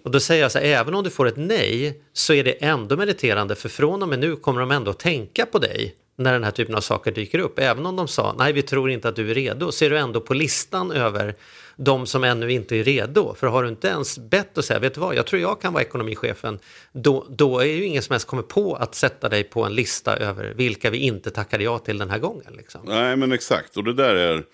[0.04, 2.52] Och då säger jag så här, även om du får ett nej så är det
[2.64, 6.44] ändå meriterande för från och med nu kommer de ändå tänka på dig när den
[6.44, 7.58] här typen av saker dyker upp.
[7.58, 9.98] Även om de sa, nej vi tror inte att du är redo, så är du
[9.98, 11.34] ändå på listan över
[11.76, 13.34] de som ännu inte är redo.
[13.34, 15.72] För har du inte ens bett och säga, vet du vad, jag tror jag kan
[15.72, 16.58] vara ekonomichefen,
[16.92, 20.16] då, då är ju ingen som helst kommer på att sätta dig på en lista
[20.16, 22.52] över vilka vi inte tackade ja till den här gången.
[22.56, 22.80] Liksom.
[22.84, 23.76] Nej, men exakt.
[23.76, 24.44] Och det där är,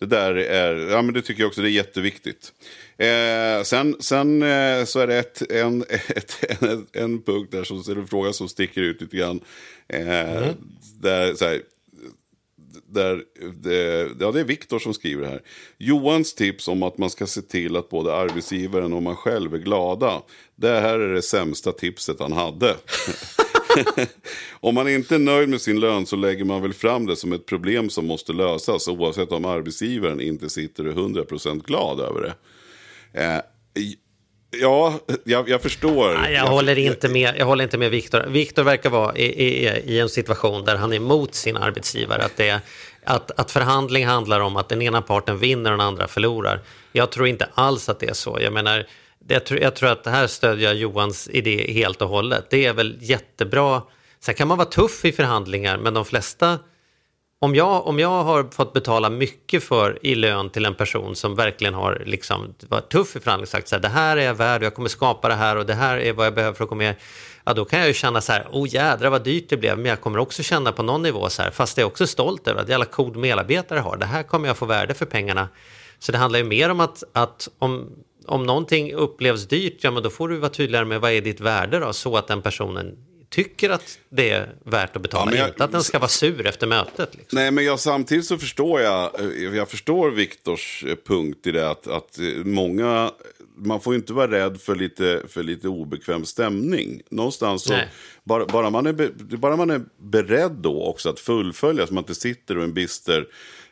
[0.00, 2.52] det där är, ja men det tycker jag också det är jätteviktigt.
[2.96, 7.96] Eh, sen sen eh, så är det ett, en, ett, en, en punkt där som
[7.96, 9.40] en fråga som sticker ut lite grann.
[9.88, 10.52] Eh,
[11.00, 11.62] Där, så här,
[12.88, 13.22] där,
[13.62, 15.42] det, ja, det är Viktor som skriver här.
[15.78, 19.58] Johans tips om att man ska se till att både arbetsgivaren och man själv är
[19.58, 20.22] glada.
[20.56, 22.76] Det här är det sämsta tipset han hade.
[24.60, 27.32] Om man inte är nöjd med sin lön så lägger man väl fram det som
[27.32, 32.34] ett problem som måste lösas oavsett om arbetsgivaren inte sitter 100% glad över det.
[33.20, 33.40] Eh,
[34.50, 36.14] ja, jag, jag förstår.
[36.14, 38.24] Nej, jag, håller inte med, jag håller inte med Viktor.
[38.28, 42.24] Viktor verkar vara i, i, i, en situation där han är emot sin arbetsgivare.
[42.24, 42.60] Att, det,
[43.04, 46.60] att, att förhandling handlar om att den ena parten vinner och den andra förlorar.
[46.92, 48.38] Jag tror inte alls att det är så.
[48.40, 48.86] Jag menar,
[49.28, 52.46] jag tror, jag tror att det här stödjer Johans idé helt och hållet.
[52.50, 53.82] Det är väl jättebra.
[54.20, 56.58] Sen kan man vara tuff i förhandlingar, men de flesta...
[57.40, 61.34] Om jag, om jag har fått betala mycket för i lön till en person som
[61.34, 64.60] verkligen har liksom varit tuff i förhandling sagt så här, det här är jag värd
[64.60, 66.68] och jag kommer skapa det här och det här är vad jag behöver för att
[66.68, 66.94] komma med.
[67.44, 69.86] Ja, då kan jag ju känna så här, oh jädrar vad dyrt det blev, men
[69.86, 72.62] jag kommer också känna på någon nivå så här, fast jag är också stolt över
[72.62, 75.48] att jävla cool medarbetare har, det här kommer jag få värde för pengarna.
[75.98, 77.90] Så det handlar ju mer om att, att om,
[78.28, 81.40] om någonting upplevs dyrt, ja men då får du vara tydligare med vad är ditt
[81.40, 82.96] värde då, så att den personen
[83.30, 86.46] tycker att det är värt att betala, ja, jag, inte att den ska vara sur
[86.46, 87.14] efter mötet.
[87.14, 87.38] Liksom.
[87.38, 89.10] Nej, men jag, samtidigt så förstår jag,
[89.54, 93.10] jag förstår Viktors eh, punkt i det att, att eh, många,
[93.56, 97.02] man får inte vara rädd för lite, för lite obekväm stämning.
[97.10, 97.74] Någonstans så,
[98.24, 102.14] bara, bara, man är, bara man är beredd då också att fullfölja, så man inte
[102.14, 103.26] sitter och en bister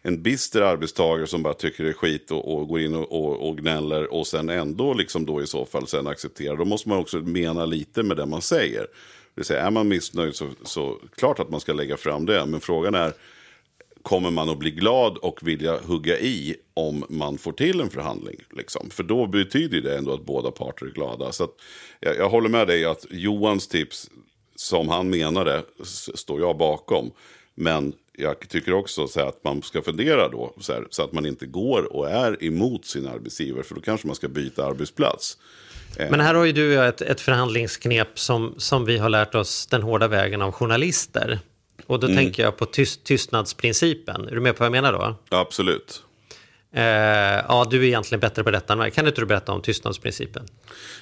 [0.06, 3.48] en bister arbetstagare som bara tycker det är skit och, och går in och, och,
[3.48, 6.56] och, gnäller och sen ändå liksom då i så fall sen accepterar.
[6.56, 8.80] Då måste man också mena lite med det man säger.
[8.80, 8.86] Det
[9.34, 12.46] vill säga, är man missnöjd så, så klart att man ska lägga fram det.
[12.46, 13.12] Men frågan är,
[14.02, 18.36] kommer man att bli glad och vilja hugga i om man får till en förhandling?
[18.50, 18.90] Liksom?
[18.90, 21.32] För då betyder det ändå att båda parter är glada.
[21.32, 21.48] Så
[22.00, 24.10] jag, jag håller med dig att Johans tips,
[24.56, 25.62] som han menade,
[26.14, 27.10] står jag bakom.
[27.56, 31.26] Men jag tycker också så att man ska fundera då så, här, så, att man
[31.26, 33.62] inte går och är emot sin arbetsgivare.
[33.64, 35.38] För då kanske man ska byta arbetsplats.
[35.96, 36.10] Eh.
[36.10, 39.82] Men här har ju du ett, ett förhandlingsknep som, som vi har lärt oss den
[39.82, 41.40] hårda vägen av journalister.
[41.86, 42.16] Och då mm.
[42.16, 44.28] tänker jag på tyst, tystnadsprincipen.
[44.28, 45.14] Är du med på vad jag menar då?
[45.36, 46.02] Absolut.
[46.72, 46.82] Eh,
[47.48, 48.90] ja, du är egentligen bättre på detta än mig.
[48.90, 50.46] Kan inte du berätta om tystnadsprincipen?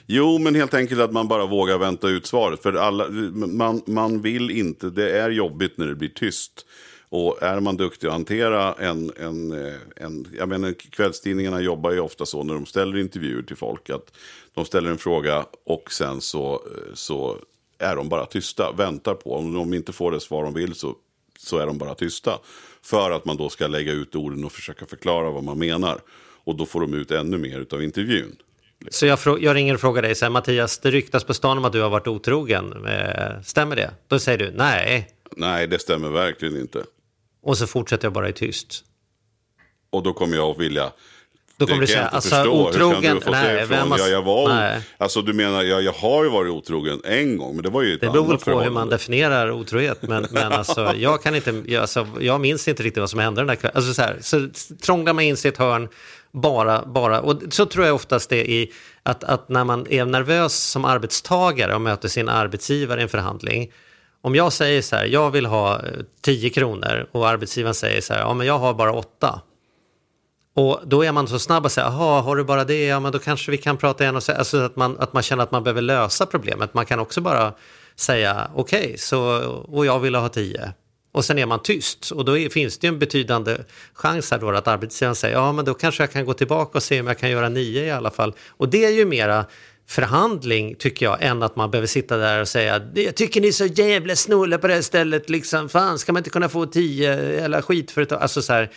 [0.06, 2.62] Jo, men helt enkelt att man bara vågar vänta ut svaret.
[2.62, 6.66] För alla, man, man vill inte, det är jobbigt när det blir tyst.
[7.08, 10.28] Och är man duktig att hantera en, en, eh, en...
[10.38, 13.90] Jag menar, kvällstidningarna jobbar ju ofta så när de ställer intervjuer till folk.
[13.90, 14.12] Att
[14.54, 17.38] de ställer en fråga och sen så, eh, så
[17.78, 18.72] är de bara tysta.
[18.72, 19.36] Väntar på.
[19.36, 20.94] Om de inte får det svar de vill så,
[21.38, 22.38] så är de bara tysta.
[22.84, 26.00] För att man då ska lägga ut orden och försöka förklara vad man menar.
[26.44, 28.36] Och då får de ut ännu mer av intervjun.
[28.90, 31.64] Så jag, jag, ringer och frågar dig, så här, Mattias, det ryktas på stan om
[31.64, 32.86] att du har varit otrogen.
[32.86, 33.90] Eh, stämmer det?
[34.08, 35.08] Då säger du nej.
[35.36, 36.84] Nej, det stämmer verkligen inte.
[37.42, 38.84] Och så fortsätter jag bara i tyst.
[39.90, 40.92] Och då kommer jag att vilja
[41.56, 42.68] då kommer du säga, alltså förstå.
[42.68, 43.98] otrogen, nej, vem har...
[43.98, 44.80] ja, jag var, nej.
[44.98, 47.94] Alltså du menar, jag, jag har ju varit otrogen en gång, men det var ju
[47.94, 51.62] ett Det beror väl på hur man definierar otrohet, men, men alltså, jag kan inte,
[51.66, 53.76] jag, alltså, jag minns inte riktigt vad som hände den där kvällen.
[53.76, 54.48] Alltså, så, här, så
[54.82, 55.88] trånglar man in sig i ett hörn,
[56.32, 58.68] bara, bara, och så tror jag oftast det är
[59.02, 63.72] att, att när man är nervös som arbetstagare och möter sin arbetsgivare i en förhandling,
[64.20, 65.80] om jag säger så här, jag vill ha
[66.20, 69.40] 10 eh, kronor och arbetsgivaren säger så här, ja men jag har bara 8.
[70.54, 73.12] Och då är man så snabb att säga, jaha, har du bara det, ja men
[73.12, 75.50] då kanske vi kan prata igen och säga, alltså att man, att man känner att
[75.50, 76.74] man behöver lösa problemet.
[76.74, 77.52] Man kan också bara
[77.96, 79.20] säga, okej, okay, så,
[79.68, 80.72] och jag vill ha tio.
[81.12, 83.56] Och sen är man tyst och då är, finns det ju en betydande
[83.94, 86.82] chans här då att arbetsgivaren säger, ja men då kanske jag kan gå tillbaka och
[86.82, 88.34] se om jag kan göra nio i alla fall.
[88.48, 89.44] Och det är ju mera
[89.86, 93.52] förhandling tycker jag än att man behöver sitta där och säga jag tycker ni är
[93.52, 97.14] så jävla snåla på det här stället liksom fan ska man inte kunna få tio
[97.44, 98.70] eller skitföretag alltså så här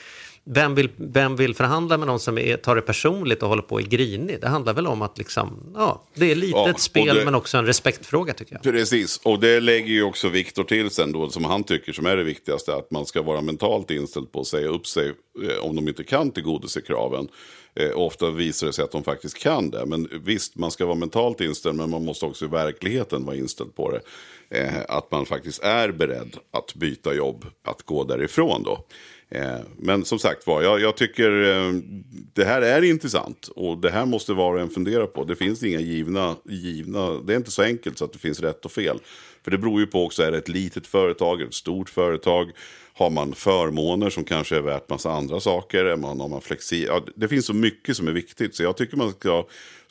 [0.50, 3.82] vem vill, vem vill förhandla med någon som är, tar det personligt och håller på
[3.82, 4.42] i grinig?
[4.42, 7.36] Det handlar väl om att liksom, ja, det är lite ja, ett spel det, men
[7.36, 8.64] också en respektfråga tycker jag.
[8.64, 12.18] Precis, och det lägger ju också Viktor till sen då, som han tycker som är
[12.18, 15.76] det viktigaste, att man ska vara mentalt inställd på att säga upp sig eh, om
[15.76, 17.28] de inte kan tillgodose kraven.
[17.80, 19.86] Eh, ofta visar det sig att de faktiskt kan det.
[19.86, 23.76] Men visst, man ska vara mentalt inställd, men man måste också i verkligheten vara inställd
[23.76, 24.02] på det.
[24.50, 28.86] Eh, att man faktiskt är beredd att byta jobb, att gå därifrån då.
[29.30, 31.74] Eh, men som sagt var, jag, jag, tycker eh,
[32.34, 33.48] det här är intressant.
[33.48, 35.24] Och det här måste var och en fundera på.
[35.24, 38.66] Det finns inga givna, givna, det är inte så enkelt så att det finns rätt
[38.66, 39.00] och fel.
[39.44, 42.52] För det beror ju på också, är det ett litet företag, ett stort företag?
[42.94, 45.86] Har man förmåner som kanske är värt massa andra saker?
[45.86, 48.56] Är man, har man flexi ja, det finns så mycket som är viktigt.
[48.56, 49.46] Så jag tycker man ska,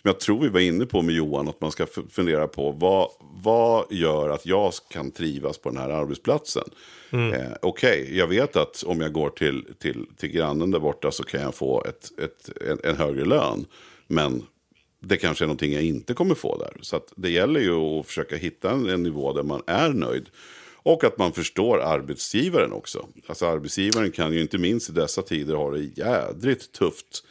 [0.07, 3.87] jag tror vi var inne på med Johan, att man ska fundera på vad, vad
[3.91, 6.65] gör att jag kan trivas på den här arbetsplatsen?
[7.11, 7.33] Mm.
[7.33, 11.11] Eh, Okej, okay, jag vet att om jag går till, till, till grannen där borta
[11.11, 13.67] så kan jag få ett, ett, en, en högre lön.
[14.07, 14.47] Men
[15.01, 16.77] det kanske är någonting jag inte kommer få där.
[16.81, 20.27] Så det gäller ju att försöka hitta en, en nivå där man är nöjd.
[20.87, 23.07] Och att man förstår arbetsgivaren också.
[23.27, 27.25] Alltså arbetsgivaren kan ju inte minst i dessa tider ha det jädrigt tufft.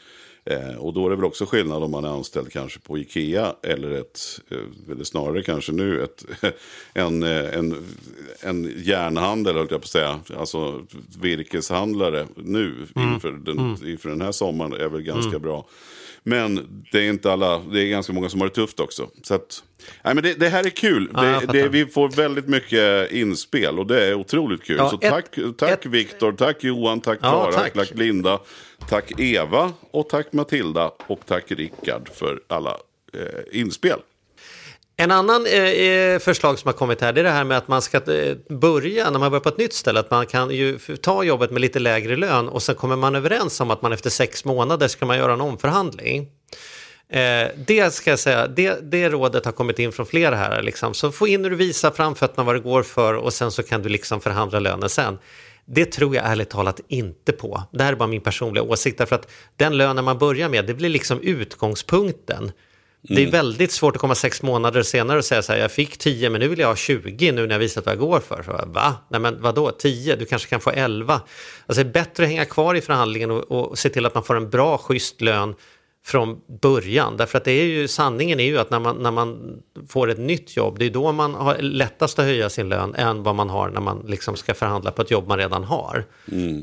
[0.46, 3.56] Eh, och då är det väl också skillnad om man är anställd kanske på Ikea
[3.64, 6.26] eller ett, eh, eller snarare kanske nu ett,
[6.94, 7.86] en, eh, en,
[8.40, 10.86] en järnhandel, höll jag på att säga, alltså
[11.20, 15.66] virkeshandlare nu inför, den, inför den här sommaren är väl ganska bra.
[16.28, 19.10] Men det är inte alla, det är ganska många som har det tufft också.
[19.24, 19.64] Så att,
[20.04, 21.10] nej men det, det här är kul.
[21.14, 24.76] Ja, det, det, vi får väldigt mycket inspel och det är otroligt kul.
[24.78, 27.74] Ja, Så ett- tack, tack ett- Viktor, tack Johan, tack Ja, Klara, tack.
[27.74, 28.40] tack Linda,
[28.90, 32.78] tack Eva och tack Matilda och tack Rickard för alla
[33.14, 34.00] eh, inspel.
[34.98, 37.68] En annan eh, eh, förslag som har kommit här det är det här med att
[37.68, 40.80] man ska eh, börja, när man börjar på ett nytt ställe, att man kan ju
[41.02, 44.10] ta jobbet med lite lägre lön och sen kommer man överens om att man efter
[44.10, 46.28] sex månader ska man göra en omförhandling.
[47.10, 50.62] Eh, det ska jag säga, det, det rådet har kommit in från flera här.
[50.62, 50.94] Liksom.
[50.94, 53.90] Så få in och visa framfötterna vad det går för och sen så kan du
[53.90, 55.18] liksom förhandla lönen sen.
[55.66, 57.64] Det tror jag ärligt talat inte på.
[57.72, 58.98] Det här är bara min personliga åsikt.
[58.98, 62.52] Därför att den lönen man börjar med, det blir liksom utgångspunkten.
[63.08, 65.98] Det är väldigt svårt att komma sex månader senare och säga så här, jag fick
[65.98, 68.44] 10 men nu vill jag ha 20 nu när jag visat vad jag går för.
[68.44, 68.96] Så, jag, Va?
[69.10, 70.16] Nej men vadå, 10?
[70.16, 71.14] Du kanske kan få 11.
[71.14, 74.24] Alltså det är bättre att hänga kvar i förhandlingen och, och se till att man
[74.24, 75.56] får en bra, schysst lön
[76.06, 77.18] från början.
[77.18, 80.20] Därför att det är ju, sanningen är ju att när man, när man får ett
[80.20, 83.50] nytt jobb, det är då man har lättast att höja sin lön än vad man
[83.50, 86.06] har när man liksom ska förhandla på ett jobb man redan har.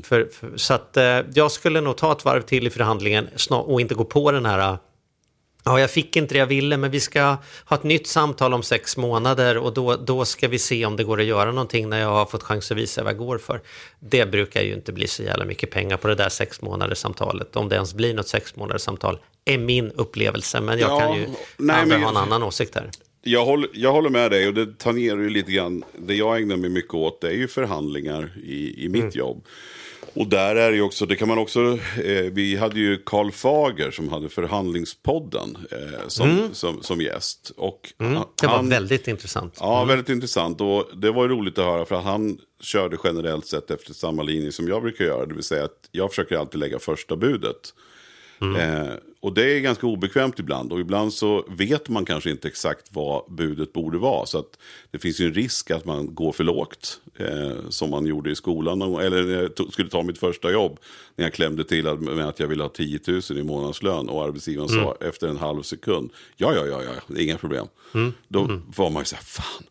[0.03, 3.81] För, för, så att eh, jag skulle nog ta ett varv till i förhandlingen och
[3.81, 4.77] inte gå på den här
[5.65, 7.21] Ja, jag fick inte det jag ville, men vi ska
[7.65, 11.03] ha ett nytt samtal om sex månader och då, då ska vi se om det
[11.03, 13.61] går att göra någonting när jag har fått chans att visa vad jag går för.
[13.99, 17.55] Det brukar ju inte bli så jävla mycket pengar på det där sex månaders samtalet,
[17.55, 20.61] om det ens blir något sex månaders samtal, är min upplevelse.
[20.61, 21.25] Men jag Ja, kan ju
[21.57, 22.89] nej, men- ha en annan åsikt här.
[23.25, 25.83] Jag håller, jag håller med dig och det tangerar ju lite grann.
[25.97, 29.11] Det jag ägnar mig mycket åt det är ju förhandlingar i, i mitt Mm.
[29.17, 29.45] jobb.
[30.15, 31.59] Och där är det ju också, det kan man också,
[32.03, 37.51] eh, vi hade ju Karl Fager som hade förhandlingspodden eh, som, som, som gäst.
[37.57, 38.23] Och han- Mm.
[38.41, 39.57] Det var väldigt intressant.
[39.59, 40.61] Ja, väldigt intressant.
[40.61, 44.51] Och det var roligt att höra för att han körde generellt sett efter samma linje
[44.51, 45.25] som jag brukar göra.
[45.25, 47.73] Det vill säga att jag försöker alltid lägga första budet.
[48.41, 50.73] Eh, och det är ganska obekvämt ibland.
[50.73, 54.25] Och ibland så vet man kanske inte exakt vad budet borde vara.
[54.25, 54.59] Så att
[54.91, 56.99] det finns ju en risk att man går för lågt.
[57.17, 58.81] Eh, som man gjorde i skolan.
[58.81, 60.79] Eller när jag to- skulle ta mitt första jobb.
[61.15, 64.09] När jag klämde till med att jag ville ha 10 000 i månadslön.
[64.09, 66.11] Och arbetsgivaren sa efter en halv sekund.
[66.37, 67.67] Ja, ja, ja, ja, inga problem.
[68.27, 69.63] Då var man ju så här, fan.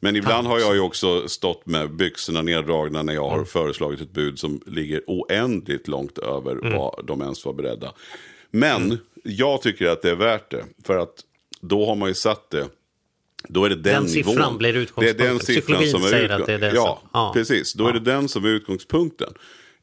[0.00, 4.12] Men ibland har jag ju också stått med byxorna neddragna när jag har föreslagit ett
[4.12, 7.92] bud som ligger oändligt långt över vad de ens var beredda.
[8.50, 10.64] Men jag tycker att det är värt det.
[10.84, 11.14] För att
[11.60, 12.66] då har man ju satt det.
[13.48, 14.58] Då är det den, Den siffran nivån.
[14.58, 15.26] blir Det är utgångspunkten.
[15.26, 17.30] den siffran Psykologin som är säger utgång- att det är det Ja, ja.
[17.34, 17.72] precis.
[17.74, 19.32] Då är det den som är utgångspunkten.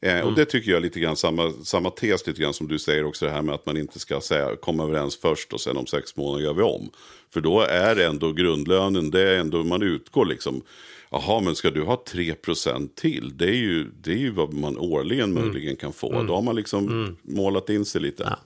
[0.00, 0.26] Eh, Mm.
[0.26, 3.04] Och det tycker jag är lite grann samma, samma tes lite grann som du säger
[3.04, 5.86] också det här med att man inte ska säga komma överens först och sen om
[5.86, 6.90] sex månader gör vi om.
[7.32, 10.62] För då är det ändå grundlönen, det är ändå man utgår liksom.
[11.10, 13.32] Jaha, men ska du ha 3% till?
[13.36, 15.48] Det är, ju, det är ju vad man årligen Mm.
[15.52, 16.22] möjligen kan få.
[16.22, 18.36] Då har man liksom målat in sig lite.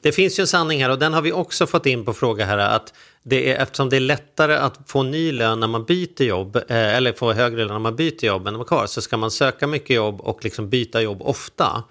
[0.00, 2.44] Det finns ju en sanning här och den har vi också fått in på fråga
[2.44, 6.22] här att det är, eftersom det är lättare att få ny lön när man byter
[6.22, 8.86] jobb eh, eller få högre lön när man byter jobb än när man är kvar
[8.86, 11.84] så ska man söka mycket jobb och liksom byta jobb ofta.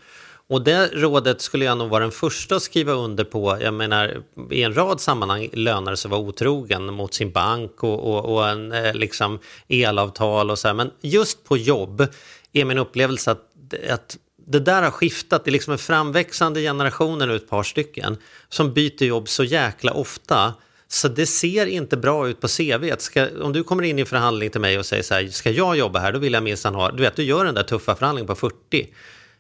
[0.52, 3.58] Och det rådet skulle jag nog vara den första att skriva under på.
[3.62, 7.84] Jag menar, i en rad sammanhang lönar det sig att vara otrogen mot sin bank
[7.84, 10.76] och, och, och en eh, liksom elavtal och så här.
[10.76, 12.08] Men just på jobb
[12.54, 14.18] är min upplevelse att, att
[14.52, 15.46] det där har skiftat.
[15.46, 18.18] Det är liksom en framväxande generation nu, ett par stycken,
[18.50, 20.54] som byter jobb så jäkla ofta.
[20.88, 22.92] Så det ser inte bra ut på CV.
[22.98, 25.52] Ska, om du kommer in i en förhandling till mig och säger så här, ska
[25.52, 27.96] jag jobba här, då vill jag minsann ha, du vet, du gör den där tuffa
[27.96, 28.88] förhandlingen på 40.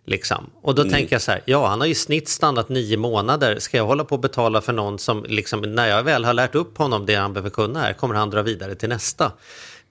[0.05, 0.49] Liksom.
[0.61, 3.77] Och då tänker jag så här, ja han har i snitt stannat nio månader, ska
[3.77, 6.77] jag hålla på att betala för någon som, liksom, när jag väl har lärt upp
[6.77, 9.31] honom det han behöver kunna här, kommer han dra vidare till nästa.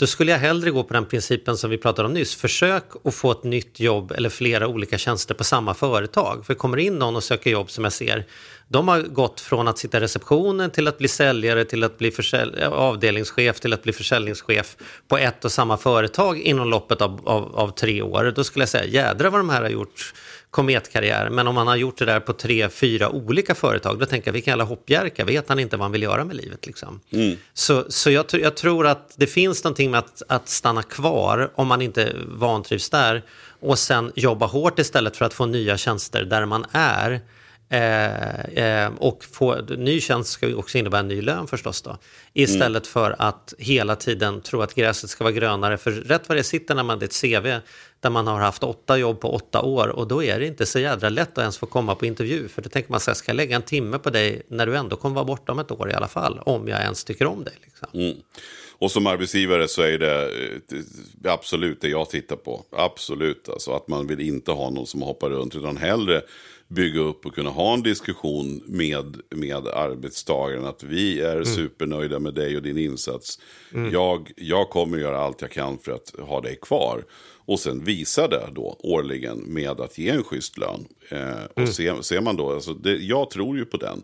[0.00, 2.34] Då skulle jag hellre gå på den principen som vi pratade om nyss.
[2.34, 6.46] Försök att få ett nytt jobb eller flera olika tjänster på samma företag.
[6.46, 8.26] För kommer in någon och söker jobb som jag ser,
[8.68, 12.10] de har gått från att sitta i receptionen till att bli säljare, till att bli
[12.10, 14.76] försälj- avdelningschef, till att bli försäljningschef
[15.08, 18.32] på ett och samma företag inom loppet av, av, av tre år.
[18.36, 20.14] Då skulle jag säga, jädra vad de här har gjort
[20.50, 21.30] kometkarriär.
[21.30, 24.32] Men om man har gjort det där på tre, fyra olika företag, då tänker jag
[24.32, 27.00] vilken jävla hoppjerka, vet han inte vad han vill göra med livet liksom.
[27.54, 31.66] Så, så jag, jag tror att det finns någonting med att, att stanna kvar om
[31.66, 33.22] man inte vantrivs där
[33.60, 37.20] och sen jobba hårt istället för att få nya tjänster där man är
[38.98, 41.98] och få, ny tjänst ska också innebära en ny lön förstås då.
[42.32, 45.78] Istället för att hela tiden tro att gräset ska vara grönare.
[45.78, 47.60] För rätt vad det sitter när man det är ett CV
[48.00, 50.78] där man har haft åtta jobb på åtta år och då är det inte så
[50.78, 52.48] jädra lätt att ens få komma på intervju.
[52.48, 54.76] För då tänker man så här, ska jag lägga en timme på dig när du
[54.76, 57.44] ändå kommer vara borta om ett år i alla fall, om jag ens tycker om
[57.44, 57.54] dig.
[57.62, 57.88] Liksom.
[57.92, 58.16] Mm.
[58.78, 60.30] Och som arbetsgivare så är det
[61.24, 62.64] eh, absolut det jag tittar på.
[62.72, 66.22] Absolut, alltså att man vill inte ha någon som hoppar runt utan hellre
[66.70, 70.64] bygga upp och kunna ha en diskussion med, med arbetstagaren.
[70.64, 71.44] Att vi är mm.
[71.44, 73.38] supernöjda med dig och din insats.
[73.74, 73.92] Mm.
[73.92, 77.04] Jag, jag kommer göra allt jag kan för att ha dig kvar.
[77.44, 80.86] Och sen visa det då årligen med att ge en schysst lön.
[81.08, 81.72] Eh, och mm.
[81.72, 84.02] ser, ser man då, alltså det, jag tror ju på den.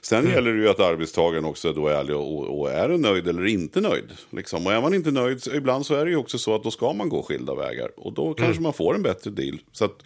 [0.00, 0.32] Sen mm.
[0.32, 3.80] gäller det ju att arbetstagaren också då är ärlig och, och är nöjd eller inte
[3.80, 4.08] nöjd.
[4.30, 4.66] Liksom.
[4.66, 6.92] Och är man inte nöjd, ibland så är det ju också så att då ska
[6.92, 7.90] man gå skilda vägar.
[7.96, 8.62] Och då kanske mm.
[8.62, 9.60] man får en bättre deal.
[9.72, 10.02] Så att,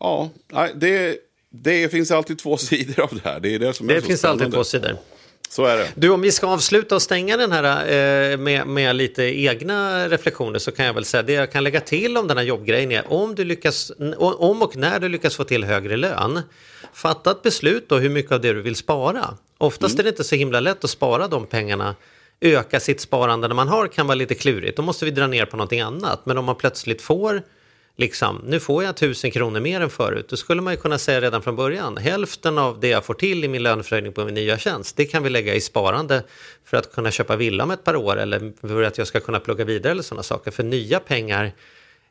[0.00, 1.18] ja, det,
[1.50, 3.40] det finns alltid två sidor av det här.
[3.40, 4.96] Det är det som är det så finns alltid två sidor.
[5.48, 5.88] Så är det.
[5.94, 7.64] Du, om vi ska avsluta och stänga den här
[8.32, 11.80] eh, med, med lite egna reflektioner så kan jag väl säga det jag kan lägga
[11.80, 15.44] till om den här jobbgrejen är om du lyckas, om och när du lyckas få
[15.44, 16.40] till högre lön,
[16.92, 19.36] fatta ett beslut då hur mycket av det du vill spara.
[19.58, 20.00] Oftast mm.
[20.00, 21.94] är det inte så himla lätt att spara de pengarna
[22.40, 24.76] öka sitt sparande när man har kan vara lite klurigt.
[24.76, 26.26] Då måste vi dra ner på någonting annat.
[26.26, 27.42] Men om man plötsligt får
[28.00, 31.20] liksom, nu får jag tusen kronor mer än förut, då skulle man ju kunna säga
[31.20, 34.58] redan från början, hälften av det jag får till i min löneförhöjning på min nya
[34.58, 36.22] tjänst, det kan vi lägga i sparande
[36.64, 39.40] för att kunna köpa villa om ett par år eller för att jag ska kunna
[39.40, 40.50] plugga vidare eller sådana saker.
[40.50, 41.52] För nya pengar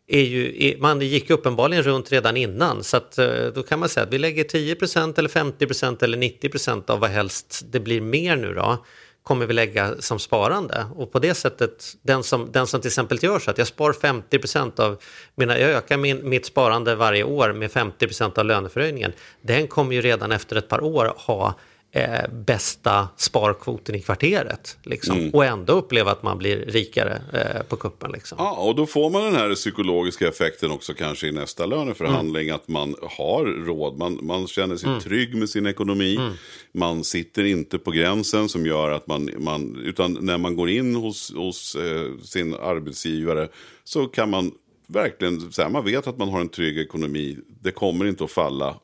[0.07, 2.83] är ju, man gick uppenbarligen runt redan innan.
[2.83, 4.75] Så att eh, då kan man säga att vi lägger 10
[5.17, 8.85] eller 50% eller 90% av vad helst det blir mer nu då
[9.23, 10.85] kommer vi lägga som sparande.
[10.95, 13.91] Och på det sättet, den som, den som till exempel gör så att jag spar
[13.93, 15.01] 50% av
[15.35, 19.11] mina, jag ökar min, mitt sparande varje år med 50% av löneförhöjningen,
[19.41, 21.55] den kommer ju redan efter ett par år ha
[21.91, 24.77] eh, bästa sparkvoten i kvarteret.
[24.83, 25.17] Liksom.
[25.17, 25.29] Mm.
[25.29, 28.11] Och ändå uppleva att man blir rikare eh, på kuppen.
[28.11, 28.35] Liksom.
[28.41, 32.43] Ja, och då får man den här psykologiska effekten också kanske i nästa löneförhandling.
[32.43, 32.55] Mm.
[32.55, 35.01] Att man har råd, man, man känner sig mm.
[35.01, 36.15] trygg med sin ekonomi.
[36.15, 36.33] Mm.
[36.71, 40.95] Man sitter inte på gränsen som gör att man, man utan när man går in
[40.95, 43.47] hos, hos eh, sin arbetsgivare
[43.83, 44.51] så kan man
[44.87, 47.37] verkligen säga, man vet att man har en trygg ekonomi.
[47.61, 48.75] Det kommer inte att falla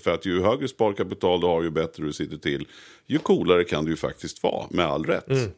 [0.00, 2.66] för att ju högre sparkapital du har, ju bättre du sitter till.
[3.06, 5.30] Ju coolare kan du ju faktiskt vara, med all rätt.
[5.30, 5.50] Mm.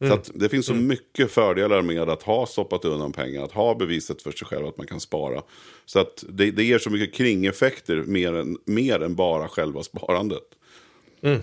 [0.00, 0.18] Mm.
[0.22, 0.86] Så det finns så mm.
[0.86, 4.78] mycket fördelar med att ha stoppat undan pengar, att ha bevisat för sig själv att
[4.78, 5.42] man kan spara.
[5.86, 10.44] Så att det, det ger så mycket kringeffekter mer än, mer än bara själva sparandet.
[11.22, 11.40] Mm.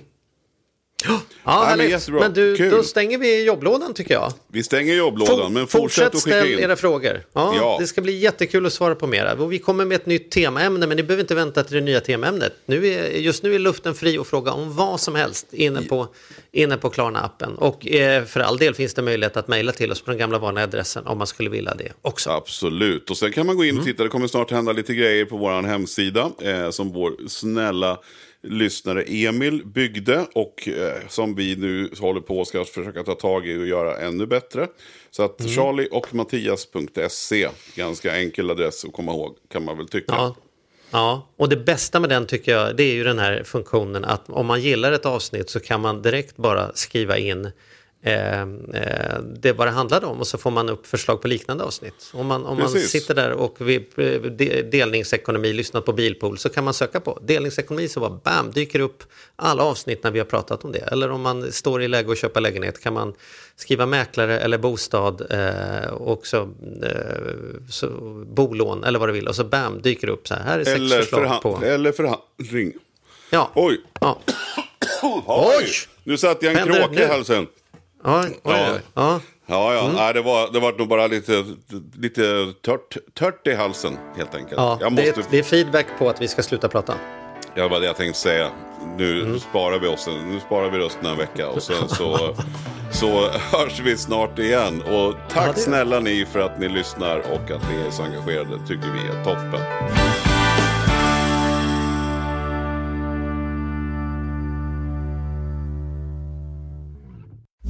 [1.45, 2.72] Ja, Nej, men, men du, Kul.
[2.72, 4.34] då stänger vi jobblådan tycker jag.
[4.47, 6.60] Vi stänger jobblådan, men fortsätt, fortsätt att skicka in.
[6.60, 7.26] era frågor.
[7.34, 9.36] Ja, ja, Det ska bli jättekul att svara på mera.
[9.36, 12.53] Vi kommer med ett nytt temaämne, men ni behöver inte vänta till det nya temaämnet.
[12.66, 16.08] Nu är, just nu är luften fri att fråga om vad som helst inne på,
[16.51, 17.56] inne på Klarna-appen.
[17.56, 20.38] Och eh, för all del finns det möjlighet att mejla till oss på den gamla
[20.38, 22.30] vanliga adressen om man skulle vilja det också.
[22.30, 23.93] Absolut, och sen kan man gå in och mm.
[23.93, 24.03] titta.
[24.03, 27.99] Det kommer snart hända lite grejer på vår hemsida eh, som vår snälla
[28.50, 33.48] lyssnare Emil byggde och eh, som vi nu håller på att ska försöka ta tag
[33.48, 34.68] i och göra ännu bättre.
[35.12, 35.52] Så att mm.
[35.52, 40.14] Charlie och Mattias.se, ganska enkel adress att komma ihåg kan man väl tycka.
[40.14, 40.36] Ja.
[40.91, 44.30] Ja, och det bästa med den tycker jag det är ju den här funktionen att
[44.30, 47.52] om man gillar ett avsnitt så kan man direkt bara skriva in
[48.06, 51.64] Eh, eh, det vad det handlade om och så får man upp förslag på liknande
[51.64, 52.12] avsnitt.
[52.14, 53.86] Om man, om man sitter där och vid
[54.72, 59.03] delningsekonomi, lyssnat på Bilpool så kan man söka på delningsekonomi så bara bam, dyker upp
[59.36, 60.80] alla avsnitt när vi har pratat om det.
[60.80, 63.14] Eller om man står i läge att köpa lägenhet kan man
[63.56, 66.41] skriva mäklare eller bostad eh, och så,
[66.84, 66.89] eh,
[67.70, 67.88] så,
[68.26, 70.43] bolån eller vad du vill och så bam, dyker upp så här.
[70.43, 71.60] Här är sex eller förslag på...
[71.64, 72.74] Eller förhandling.
[73.30, 73.51] Ja.
[73.56, 73.82] Oj.
[73.99, 74.20] Ja.
[75.26, 75.68] Oj!
[76.03, 77.47] Nu satte jag en kråka i halsen.
[78.06, 78.78] Ja, ja.
[78.93, 79.20] ja.
[79.47, 79.84] Ja, ja.
[79.84, 79.95] Mm.
[79.95, 81.45] Nej, det, var, det var nog bara lite,
[81.99, 84.58] lite tört, tört i halsen helt enkelt.
[84.58, 85.12] Ja, måste...
[85.12, 86.93] det, det är feedback på att vi ska sluta prata.
[87.56, 88.49] Ja, var det jag tänkte säga.
[88.97, 89.39] Nu mm.
[89.39, 92.36] sparar vi oss, nu sparar vi rösten en vecka och sen så,
[92.91, 94.82] så hörs vi snart igen.
[94.82, 98.60] Och tack ja, snälla ni för att ni lyssnar och att ni är så engagerade.
[98.68, 99.62] tycker vi är toppen.